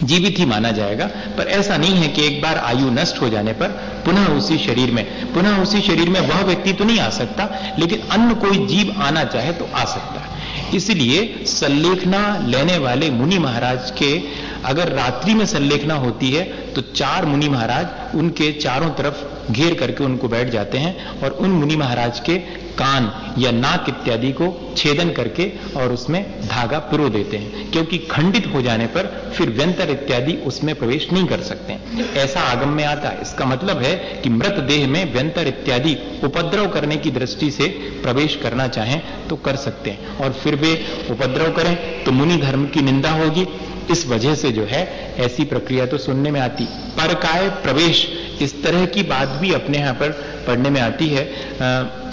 [0.03, 1.07] जीवित ही माना जाएगा।
[1.39, 3.69] पर ऐसा नहीं है कि एक बार आयु नष्ट हो जाने पर
[4.05, 8.09] पुनः उसी शरीर में, पुनः उसी शरीर में वह व्यक्ति तो नहीं आ सकता, लेकिन
[8.11, 10.37] अन्य कोई जीव आना चाहे तो आ सकता है।
[10.77, 14.17] इसलिए संलेखना लेने वाले मुनि महाराज के
[14.65, 16.45] अगर रात्रि में संलेखना होती है
[16.75, 21.51] तो चार मुनि महाराज उनके चारों तरफ़ घेर करके उनको बैठ जाते हैं और उन
[21.51, 22.37] मुनि महाराज के
[22.79, 25.45] कान या नाक इत्यादि को छेदन करके
[25.77, 29.07] और उसमें धागा पिरो देते हैं, क्योंकि खंडित हो जाने पर
[29.37, 31.77] फिर व्यंतर इत्यादि उसमें प्रवेश नहीं कर सकते।
[32.21, 36.69] ऐसा आगम में आता है। इसका मतलब है कि मृत देह में व्यंतर इत्यादि उपद्रव
[36.69, 37.67] करने की दृष्टि से
[38.03, 40.73] प्रवेश करना चाहें तो कर सकते हैं। और फिर वे
[41.11, 43.45] उपद्रव करें तो मुनि धर्म की निंदा होगी
[43.91, 48.07] इस वजह से जो है, ऐसी प्रक्रिया तो सुनने में आती। पर काय प्रवेश,
[48.43, 50.11] इस तरह की बात भी अपने यहाँ पर
[50.47, 51.25] पढ़ने में आती है।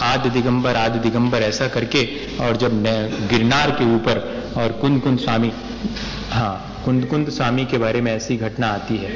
[0.01, 2.07] आदि दिगंबर आदि दिगंबर ऐसा करके,
[2.41, 2.83] और जब
[3.29, 5.51] गिरनार के ऊपर, और कुंद कुंद स्वामी
[6.29, 9.11] हाँ कुंद कुंद स्वामी के बारे में ऐसी घटना आती है।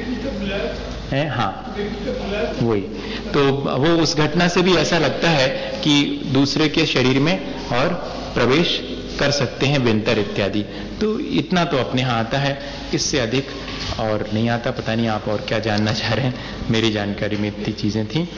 [1.10, 1.28] है?
[1.28, 1.74] हाँ।
[2.62, 2.80] वही।
[3.34, 5.48] तो वो उस घटना से भी ऐसा लगता है
[5.84, 7.88] कि दूसरे के शरीर में और
[8.34, 8.89] प्रवेश
[9.20, 10.62] कर सकते हैं विंतर इत्यादि।
[11.00, 12.58] तो इतना तो अपने यहाँ आता है,
[12.94, 13.46] इससे अधिक
[14.00, 17.48] और नहीं आता, पता नहीं आप और क्या जानना चाह रहे हैं। मेरी जानकारी में
[17.48, 18.28] इतनी चीज़ें थी।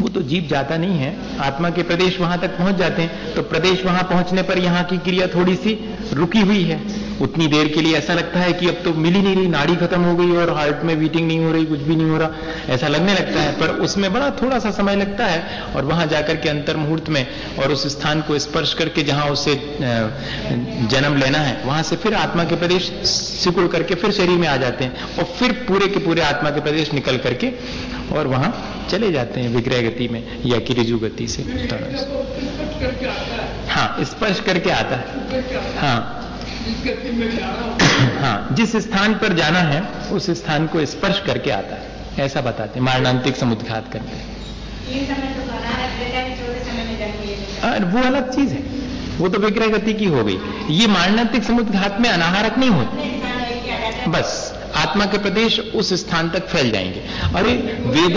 [0.00, 3.42] वो तो जीव जाता नहीं है। आत्मा के प्रदेश वहाँ तक पहुँच जाते हैं। तो
[3.42, 5.78] प्रदेश वहाँ पहुँचने पर यहाँ की क्रिया थोड़ी सी
[6.12, 6.78] रुकी हुई है।
[7.20, 9.74] उतनी देर के लिए ऐसा लगता है कि अब तो मिल ही नहीं रही नाड़ी
[9.76, 12.72] खत्म हो गई और हार्ट में बीटिंग नहीं हो रही कुछ भी नहीं हो रहा।
[12.74, 16.36] ऐसा लगने लगता है पर उसमें बड़ा थोड़ा सा समय लगता है और वहाँ जाकर
[16.36, 17.26] के अंतर मुहूर्त में
[17.58, 19.54] और उस स्थान को स्पर्श करके जहाँ उसे
[20.90, 24.56] जन्म लेना है वहाँ से फिर आत्मा के प्रदेश सिकुड़ करके फिर शरीर में आ
[24.56, 27.52] जाते हैं और फिर पूरे के पूरे आत्मा के प्रदेश निकल करके
[28.18, 28.52] और वहाँ
[28.90, 31.42] चले जाते हैं विग्रह गति में या कि रिजु गति से।
[33.68, 36.19] हाँ। स्पर्श करके आता है। हाँ।
[38.20, 39.82] हाँ जिस स्थान पर जाना है
[40.12, 41.88] उस स्थान को स्पर्श करके आता है।
[42.18, 44.24] ऐसा बताते हैं मारणांतिक समुद्घात करते तो है
[46.64, 48.62] समय में वो अलग चीज़ है।
[49.18, 50.38] वो तो विग्रह गति की हो गई।
[50.70, 56.70] ये मारणांतिक समुद्घात में अनाहारक नहीं होते। बस आत्मा के प्रदेश उस स्थान तक फैल
[56.70, 57.00] जाएँगे।
[57.34, 57.54] अरे
[57.86, 58.16] वेद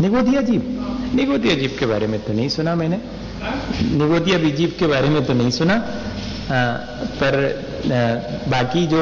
[0.00, 2.98] निगोदिया जीव निगोदिया जीव के बारे में तो नहीं सुना मैंने।
[3.96, 6.58] निगोदिया जीव के बारे में तो नहीं सुना। आ,
[7.20, 7.88] पर आ,
[8.50, 9.00] बाकी जो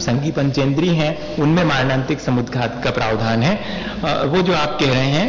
[0.00, 3.58] संगी पंचेंद्री हैं उनमें मारणांतिक समुद्घात का प्रावधान है।
[4.04, 5.26] आ, वो जो आप कह रहे हैं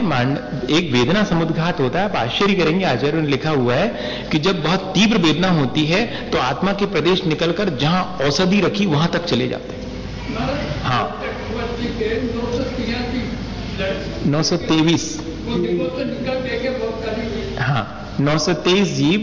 [0.69, 3.87] एक वेदना समुद्घात होता है आप आश्चर्य करेंगे आचार्य ने लिखा हुआ है
[4.31, 8.85] कि जब बहुत तीव्र वेदना होती है तो आत्मा के प्रदेश निकलकर जहाँ औषधि रखी
[8.85, 11.21] वहाँ तक चले जाते हैं। हाँ।
[14.25, 15.24] नौ सौ तेईस।
[17.59, 19.19] हाँ नौ सौ तेईस जीव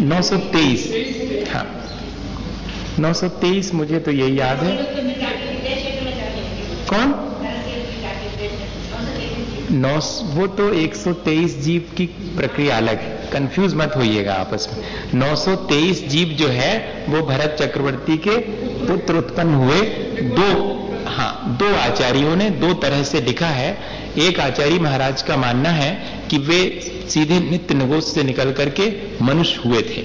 [0.00, 0.90] नौ सौ तेईस।
[1.52, 1.66] हाँ।
[2.98, 4.76] नौ सौ तेईस मुझे तो यही याद है।
[6.88, 7.14] कौन?
[9.70, 9.98] नौ
[10.34, 12.06] वो तो 123 जीव की
[12.36, 18.16] प्रक्रिया अलग है। कंफ्यूज मत होइएगा आपस में। 923 जीव जो है वो भरत चक्रवर्ती
[18.16, 18.36] के
[18.86, 19.80] पुत्र उत्पन्न हुए।
[20.22, 20.70] दो
[21.06, 23.78] हाँ दो आचार्यों ने दो तरह से लिखा है।
[24.18, 25.92] एक आचार्य महाराज का मानना है
[26.30, 26.58] कि वे
[27.10, 28.90] सीधे नित्य निगोष से निकल करके
[29.22, 30.02] मनुष्य हुए थे।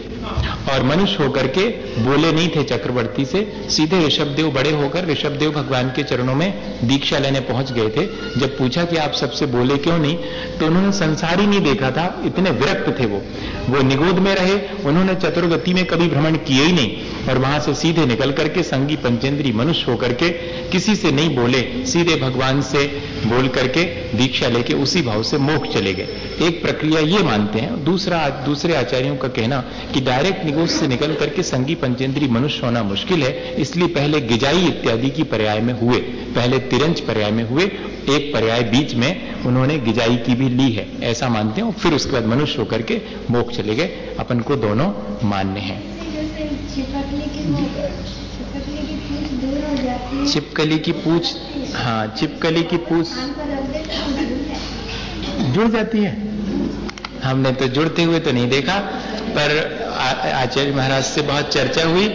[0.71, 1.61] और मनुष्य होकर के
[1.99, 7.19] बोले नहीं थे चक्रवर्ती से, सीधे ऋषभदेव बड़े होकर ऋषभदेव भगवान के चरणों में दीक्षा
[7.19, 8.05] लेने पहुँच गए थे।
[8.39, 10.15] जब पूछा कि आप सबसे बोले क्यों नहीं
[10.59, 13.21] तो उन्होंने संसार ही नहीं देखा था, इतने विरक्त थे वो।
[13.69, 17.73] वो निगोद में रहे, उन्होंने चतुर्गति में कभी भ्रमण किए ही नहीं। और वहाँ से
[17.75, 20.29] सीधे निकल करके संगी पंचेंद्री मनुष्य होकर के
[20.69, 22.85] किसी से नहीं बोले, सीधे भगवान से
[23.25, 26.07] बोल करके दीक्षा लेके उसी भाव से मोक्ष चले गए।
[26.41, 29.59] एक प्रक्रिया ये मानते हैं। दूसरा, दूसरे आचार्यों का कहना
[29.93, 34.65] कि डायरेक्ट निगोष से निकल करके संगी पंचेंद्री मनुष्य होना मुश्किल है, इसलिए पहले गिजाई
[34.65, 35.99] इत्यादि की पर्याय में हुए,
[36.35, 37.63] पहले तिरंज पर्याय में हुए,
[38.09, 42.11] एक पर्याय बीच में उन्होंने गिजाई की भी ली है। ऐसा मानते हैं फिर उसके
[42.11, 44.91] बाद मनुष्य होकर के मोक्ष चले गए। अपन को दोनों
[45.29, 45.77] मान्य हैं।
[49.09, 51.35] चिपकली की पूछ
[51.75, 53.07] हाँ चिपकली की पूछ।
[55.53, 56.11] जुड़ जाती है।
[57.23, 58.77] हमने तो जुड़ते हुए तो नहीं देखा,
[59.29, 59.49] पर
[60.33, 62.07] आचार्य महाराज से बहुत चर्चा हुई।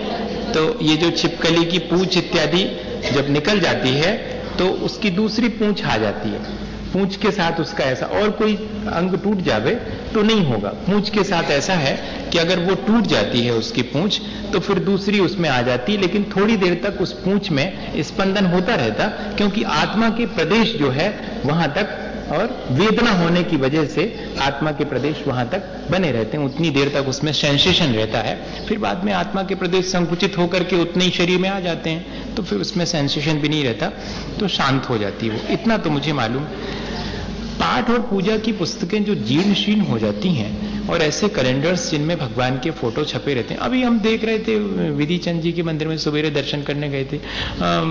[0.54, 2.64] तो ये जो छिपकली की पूछ इत्यादि
[3.14, 4.12] जब निकल जाती है
[4.58, 6.40] तो उसकी दूसरी पूछ आ जाती है।
[6.94, 8.54] पूछ के साथ उसका ऐसा, और कोई
[8.92, 9.74] अंग टूट जावे
[10.14, 11.96] तो नहीं होगा। पूछ के साथ ऐसा है
[12.32, 14.20] कि अगर वो टूट जाती है उसकी पूछ
[14.52, 18.74] तो फिर दूसरी उसमें आ जाती लेकिन थोड़ी देर तक उस पूछ में स्पंदन होता
[18.76, 21.10] रहता, क्योंकि आत्मा के प्रदेश जो है,
[21.44, 22.00] वहाँ तक,
[22.32, 24.04] और वेदना होने की वजह से
[24.40, 28.36] आत्मा के प्रदेश वहाँ तक बने रहते हैं, उतनी देर तक उसमें सेंसेशन रहता है।
[28.68, 31.90] फिर बाद में आत्मा के प्रदेश संकुचित होकर के उतने ही शरीर में आ जाते
[31.90, 33.90] हैं तो फिर उसमें सेंसेशन भी नहीं रहता
[34.40, 36.46] तो शांत हो जाती है वो। इतना तो मुझे मालूम
[37.54, 42.16] पाठ और पूजा की पुस्तकें जो जीर्ण शीर्ण हो जाती हैं और ऐसे कैलेंडर्स जिनमें
[42.18, 44.58] भगवान के फ़ोटो छपे रहते हैं। अभी हम देख रहे थे
[44.92, 47.20] विधि चंद जी के मंदिर में सवेरे दर्शन करने गए थे।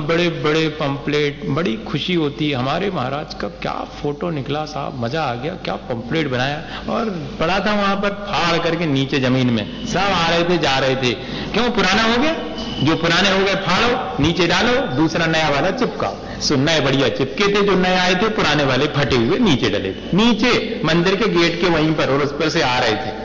[0.08, 5.24] बड़े बड़े पंपलेट बड़ी खुशी होती। है हमारे महाराज का क्या फ़ोटो निकला साहब, मज़ा
[5.24, 7.10] आ गया, क्या पंपलेट बनाया। और
[7.40, 10.96] पड़ा था वहाँ पर फाड़ करके नीचे ज़मीन में। सब आ रहे थे, जा रहे
[10.96, 11.14] थे।
[11.54, 11.70] क्यों?
[11.72, 12.36] पुराना हो गया?
[12.84, 17.48] जो पुराने हो गए, फाड़ो, नीचे डालो, दूसरा नया वाला चिपकाओ। सो नए बढ़िया चिपके
[17.48, 21.28] थे, जो नए आए थे, पुराने वाले फटे हुए नीचे डले थे। नीचे, मंदिर के
[21.28, 23.24] गेट के वहीं पर और उस पर से आ रहे थे।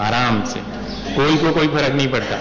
[0.00, 0.76] आराम से।
[1.16, 2.38] कोई को कोई फ़र्क नहीं पड़ता।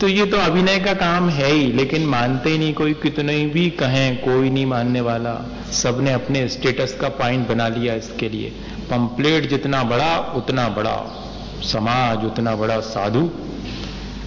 [0.00, 4.16] तो ये तो अभिनय का काम है ही, लेकिन मानते नहीं कोई, कितने भी कहें,
[4.16, 8.50] कोई नहीं मानने वाला। सबने अपने स्टेटस का पॉइंट बना लिया इसके लिए।
[8.90, 11.24] पंपलेट जितना बड़ा, उतना बड़ा।
[11.62, 13.30] समाज उतना बड़ा साधु।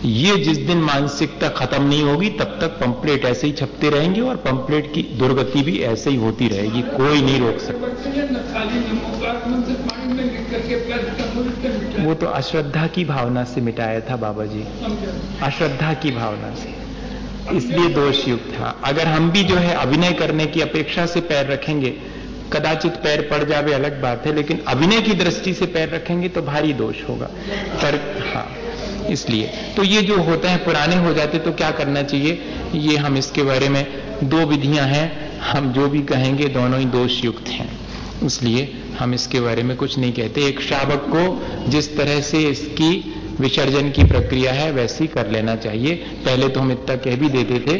[0.05, 4.35] ये जिस दिन मानसिकता खत्म नहीं होगी, तब तक पंपलेट ऐसे ही छपते रहेंगे और
[4.35, 7.87] पंपलेट की दुर्गति भी ऐसे ही होती रहेगी, कोई नहीं रोक सकता।
[12.03, 14.63] वो तो अश्रद्धा की भावना से मिटाया था बाबा जी
[15.41, 20.45] अश्रद्धा की भावना से। इसलिए दोष युक्त था। अगर हम भी जो है अभिनय करने
[20.45, 21.93] की अपेक्षा से पैर रखेंगे,
[22.53, 26.41] कदाचित पैर पड़ जावे, अलग बात है, लेकिन अभिनय की दृष्टि से पैर रखेंगे तो
[26.41, 27.25] भारी दोष होगा।
[27.75, 27.99] पर
[28.35, 28.47] हाँ।
[29.09, 32.41] इसलिए। तो ये जो होता है, पुराने हो जाते तो क्या करना चाहिए?
[32.75, 33.85] ये हम इसके बारे में
[34.23, 37.69] दो विधियाँ हैं। हम जो भी कहेंगे, दोनों ही दोष युक्त हैं।
[38.25, 42.91] इसलिए हम इसके बारे में कुछ नहीं कहते। एक शावक को जिस तरह से इसकी
[43.39, 45.93] विसर्जन की प्रक्रिया है, वैसी कर लेना चाहिए।
[46.25, 47.77] पहले तो हम इतना कह भी देते थे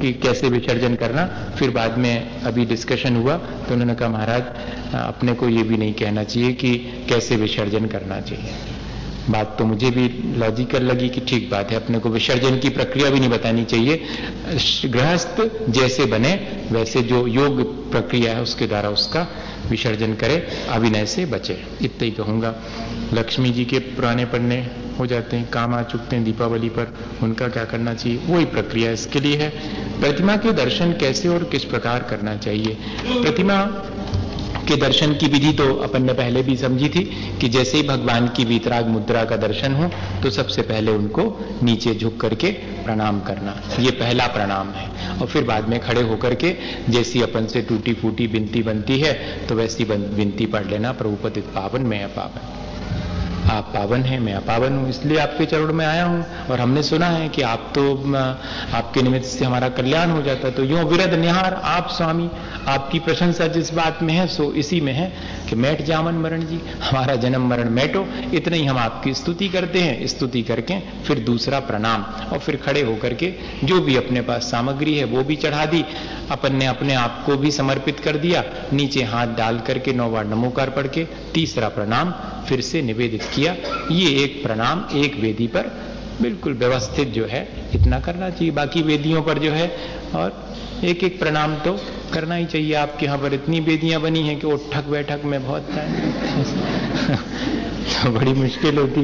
[0.00, 1.26] कि कैसे विसर्जन करना,
[1.58, 4.42] फिर बाद में अभी डिस्कशन हुआ तो उन्होंने कहा, महाराज,
[4.94, 6.74] अपने को ये भी नहीं कहना चाहिए कि
[7.08, 8.80] कैसे विसर्जन करना चाहिए।
[9.30, 10.08] बात तो मुझे भी
[10.38, 14.02] लॉजिकल लगी कि ठीक बात है, अपने को विसर्जन की प्रक्रिया भी नहीं बतानी चाहिए।
[14.88, 16.32] गृहस्थ जैसे बने,
[16.72, 19.26] वैसे जो योग प्रक्रिया है उसके द्वारा उसका
[19.70, 22.54] विसर्जन करे, अभिनय से बचे। इतना ही कहूँगा।
[23.12, 24.66] लक्ष्मी जी के पुराने पन्ने
[24.98, 28.18] हो जाते हैं, काम आ चुकते हैं दीपावली पर, उनका क्या करना चाहिए?
[28.26, 29.48] वही प्रक्रिया इसके लिए है।
[30.00, 32.76] प्रतिमा के दर्शन कैसे और किस प्रकार करना चाहिए?
[33.22, 33.64] प्रतिमा
[34.68, 37.04] के दर्शन की विधि तो अपन ने पहले भी समझी थी
[37.40, 39.90] कि जैसे ही भगवान की वीतराग मुद्रा का दर्शन हो
[40.22, 41.24] तो सबसे पहले उनको
[41.62, 42.50] नीचे झुक करके
[42.84, 44.88] प्रणाम करना। ये पहला प्रणाम है।
[45.18, 46.54] और फिर बाद में खड़े होकर के
[46.88, 49.12] जैसी अपन से टूटी फूटी बिनती बनती है
[49.46, 52.71] तो वैसी विनती पढ़ लेना प्रभुपति पावन, में अपावन
[53.42, 57.06] आप पावन हैं, मैं अपावन हूँ, इसलिए आपके चरण में आया हूँ। और हमने सुना
[57.06, 57.82] है कि आप तो
[58.72, 62.28] आपके निमित्त से हमारा कल्याण हो जाता तो यो विरद निहार, आप स्वामी,
[62.68, 65.12] आपकी प्रशंसा जिस बात में है, सो इसी में है
[65.48, 69.80] कि मैट जामन मरण जी, हमारा जन्म मरण मैटो इतने ही हम आपकी स्तुति करते
[69.80, 73.32] हैं। स्तुति करके फिर दूसरा प्रणाम और फिर खड़े होकर के
[73.64, 75.84] जो भी अपने पास सामग्री है, वो भी चढ़ा दी।
[76.32, 80.26] अपन ने अपने आप को भी समर्पित कर दिया। नीचे हाथ डाल करके नौ बार
[80.26, 81.04] नमोकार पढ़ के
[81.34, 82.10] तीसरा प्रणाम
[82.48, 83.56] फिर से निवेदित किया।
[83.90, 85.70] ये एक प्रणाम, एक वेदी पर
[86.22, 89.76] बिल्कुल व्यवस्थित जो है, इतना करना चाहिए। बाकी वेदियों पर जो है,
[90.14, 90.54] और
[90.84, 91.80] एक एक प्रणाम तो
[92.12, 95.62] करना ही चाहिए। आपके यहाँ पर इतनी वेदियाँ बनी हैं कि उठक बैठक में बहुत
[97.92, 99.00] तो बड़ी मुश्किल होती।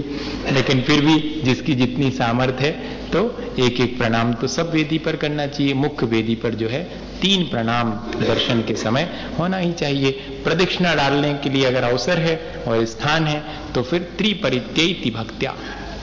[0.53, 3.21] लेकिन फिर भी जिसकी जितनी सामर्थ्य है तो
[3.61, 6.83] एक एक प्रणाम तो सब वेदी पर करना चाहिए। मुख्य वेदी पर जो है,
[7.21, 10.11] तीन प्रणाम दर्शन के समय होना ही चाहिए।
[10.45, 12.37] प्रदक्षिणा डालने के लिए अगर अवसर है
[12.69, 13.43] और स्थान है
[13.75, 15.55] तो फिर त्रिपरित्यति भक्त्या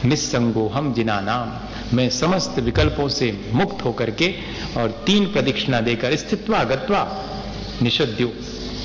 [0.06, 4.34] निस्संगो हम जिना नाम मैं समस्त विकल्पों से मुक्त होकर के
[4.78, 7.02] और तीन प्रदक्षिणा देकर स्थित्वा गत्वा
[7.82, 8.32] निषद्यो,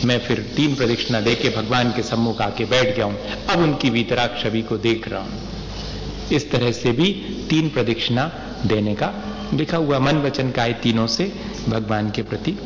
[0.05, 4.39] मैं फिर तीन प्रदक्षिणा देके भगवान के सम्मुख आके बैठ गया हूँ। अब उनकी वीतराग
[4.43, 5.50] छवि को देख रहा हूँ।
[6.33, 7.13] इस तरह से भी
[7.51, 8.33] तीन प्रदक्षिणा
[8.67, 9.13] देने का
[9.55, 11.33] लिखा हुआ मन वचन काय तीनों से
[11.69, 12.59] भगवान के प्रति।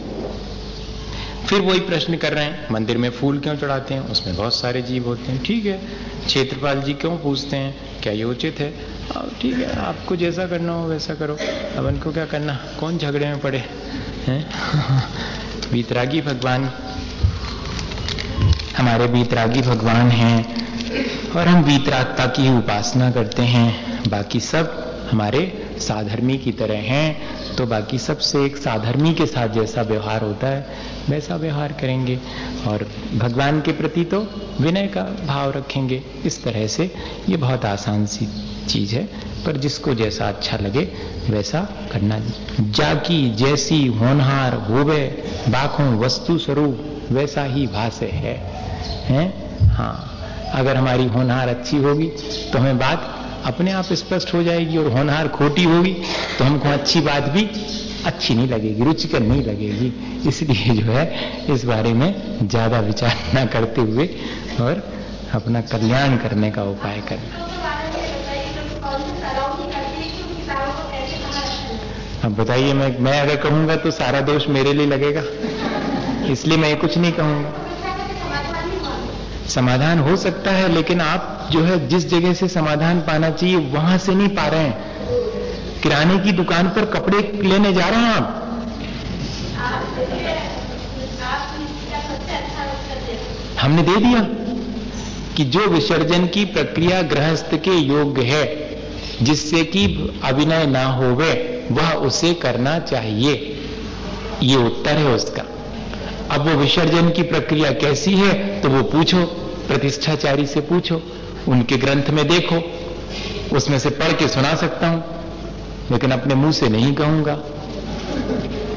[1.48, 4.00] फिर वही प्रश्न कर रहे हैं, मंदिर में फूल क्यों चढ़ाते हैं?
[4.00, 5.82] उसमें बहुत सारे जीव होते हैं। ठीक है।
[6.26, 8.00] क्षेत्रपाल जी क्यों पूछते हैं?
[8.02, 8.70] क्या ये उचित है?
[9.40, 11.36] ठीक है, आपको जैसा करना हो वैसा करो।
[11.76, 12.54] अब उनको क्या करना?
[12.80, 13.64] कौन झगड़े में पड़े?
[14.26, 14.50] हैं?
[15.72, 16.70] बीतरागी भगवान।
[18.76, 20.64] हमारे बीतरागी भगवान हैं।
[21.36, 27.20] और हम बीतरागता की उपासना करते हैं। बाकी सब हमारे साधर्मी की तरह हैं।
[27.56, 30.66] तो बाकी सबसे एक साधर्मी के साथ जैसा व्यवहार होता है,
[31.08, 32.20] वैसा व्यवहार करेंगे।
[32.66, 34.18] और भगवान के प्रति तो
[34.60, 36.94] विनय का भाव रखेंगे। इस तरह से
[37.28, 38.28] ये बहुत आसान सी
[38.66, 39.04] चीज़ है।
[39.46, 40.92] पर जिसको जैसा अच्छा लगे,
[41.30, 41.60] वैसा
[41.92, 42.20] करना।
[42.60, 48.38] जाकी जैसी होनहार हो होवे, बाखों वस्तु स्वरूप, वैसा ही भाष्य है।
[49.04, 49.56] हैं?
[49.68, 50.13] हाँ।
[50.54, 52.06] अगर हमारी होनहार अच्छी होगी
[52.52, 53.10] तो हमें बात
[53.46, 55.92] अपने आप स्पष्ट हो जाएगी और होनहार खोटी होगी
[56.38, 57.48] तो हमको अच्छी बात भी
[58.06, 59.92] अच्छी नहीं लगेगी, रुचिकर नहीं लगेगी।
[60.28, 61.04] इसलिए जो है,
[61.54, 64.06] इस बारे में ज़्यादा विचार न करते हुए
[64.60, 64.82] और
[65.34, 67.42] अपना कल्याण करने का उपाय करना
[72.24, 75.22] अब बताइए, मैं मैं अगर कहूँगा तो सारा दोष मेरे लिए लगेगा।
[76.32, 77.63] इसलिए मैं कुछ नहीं कहूँगा।
[79.54, 83.98] समाधान हो सकता है, लेकिन आप जो है जिस जगह से समाधान पाना चाहिए, वहाँ
[83.98, 88.40] से नहीं पा रहे हैं। किराने की दुकान पर कपड़े लेने जा रहे हैं आप।
[93.60, 94.20] हमने दे दिया
[95.36, 98.44] कि जो विसर्जन की प्रक्रिया गृहस्थ के योग्य है,
[99.22, 99.84] जिससे कि
[100.24, 101.32] अभिनय ना होवे,
[101.72, 103.34] वह उसे करना चाहिए।
[104.42, 105.42] ये उत्तर है उसका।
[106.30, 111.02] अब वो विसर्जन की प्रक्रिया कैसी है तो वो पूछो। प्रतिष्ठाचारी से पूछो,
[111.48, 112.62] उनके ग्रंथ में देखो,
[113.56, 115.04] उसमें से पढ़ के सुना सकता हूँ,
[115.90, 117.34] लेकिन अपने मुँह से नहीं कहूँगा।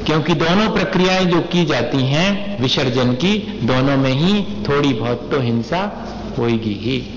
[0.06, 5.40] क्योंकि दोनों प्रक्रियाएँ जो की जाती हैं, विसर्जन की, दोनों में ही थोड़ी बहुत तो
[5.40, 5.80] हिंसा
[6.38, 7.14] होगी ही।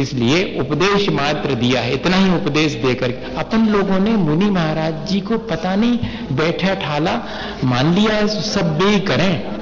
[0.00, 5.20] इसलिए उपदेश मात्र दिया है, इतना ही उपदेश देकर अपन लोगों ने मुनि महाराज जी
[5.20, 5.98] को पता नहीं,
[6.32, 7.22] बैठा ठाला,
[7.64, 9.56] मान लिया सब बे करें।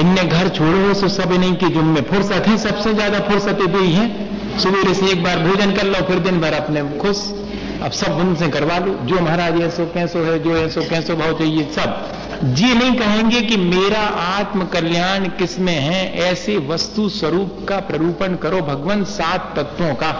[0.00, 3.92] इनने घर छोड़ो तो सब नहीं कि जुम्मे फुर्सत है, सबसे ज़्यादा फुर्सतें दो ही
[3.92, 7.24] हैं। सवेरे से एक बार भोजन कर लो, फिर दिन भर अपने खुश।
[7.82, 11.68] अब सब उनसे करवा लो। जो महाराज ऐसो कैसो है, जो ऐसो कैसो भाव चाहिए
[11.72, 18.34] सब। जी नहीं कहेंगे कि मेरा आत्म कल्याण किसमें है, ऐसे वस्तु स्वरूप का प्ररूपण
[18.36, 20.10] करो, भगवान सात तत्वों का।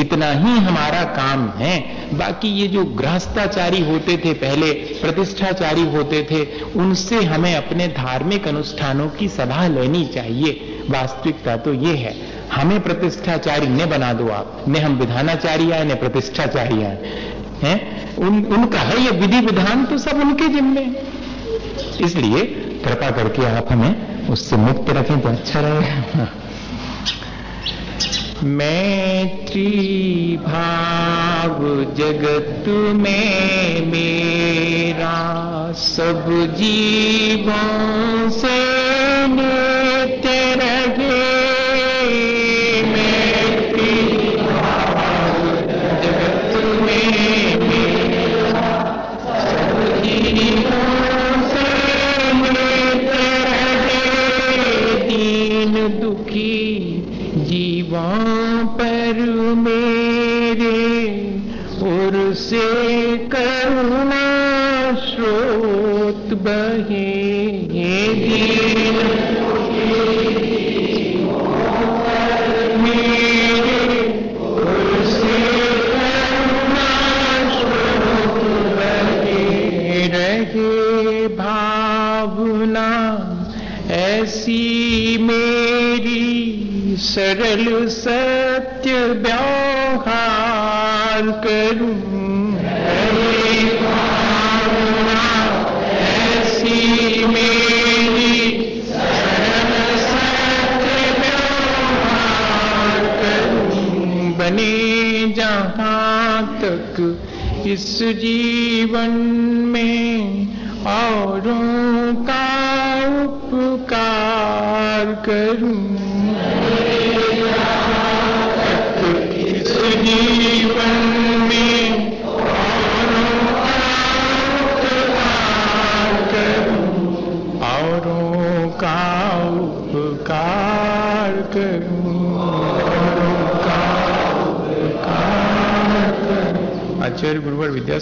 [0.00, 1.74] इतना ही हमारा काम है।
[2.18, 9.08] बाकी ये जो गृहस्थाचारी होते थे पहले प्रतिष्ठाचारी होते थे उनसे हमें अपने धार्मिक अनुष्ठानों
[9.08, 10.50] की सलाह लेनी चाहिए।
[10.90, 12.14] वास्तविकता तो ये है।
[12.52, 17.12] हमें प्रतिष्ठाचारी ने बना दो आप। ने हम विधानाचारी आए ने प्रतिष्ठाचारी आए।
[17.62, 18.16] हैं?
[18.16, 20.86] उन, उनका है ये विधि विधान तो सब उनके जिम्मे।
[22.04, 22.44] इसलिए
[22.84, 26.28] कृपा करके आप हमें उससे मुक्त रखें तो अच्छा रहेगा।
[28.44, 32.64] मैत्री भाव जगत
[32.94, 40.56] में मेरा सब जीवों से नित्य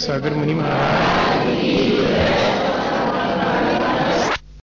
[0.07, 0.53] गुरुवर मुनि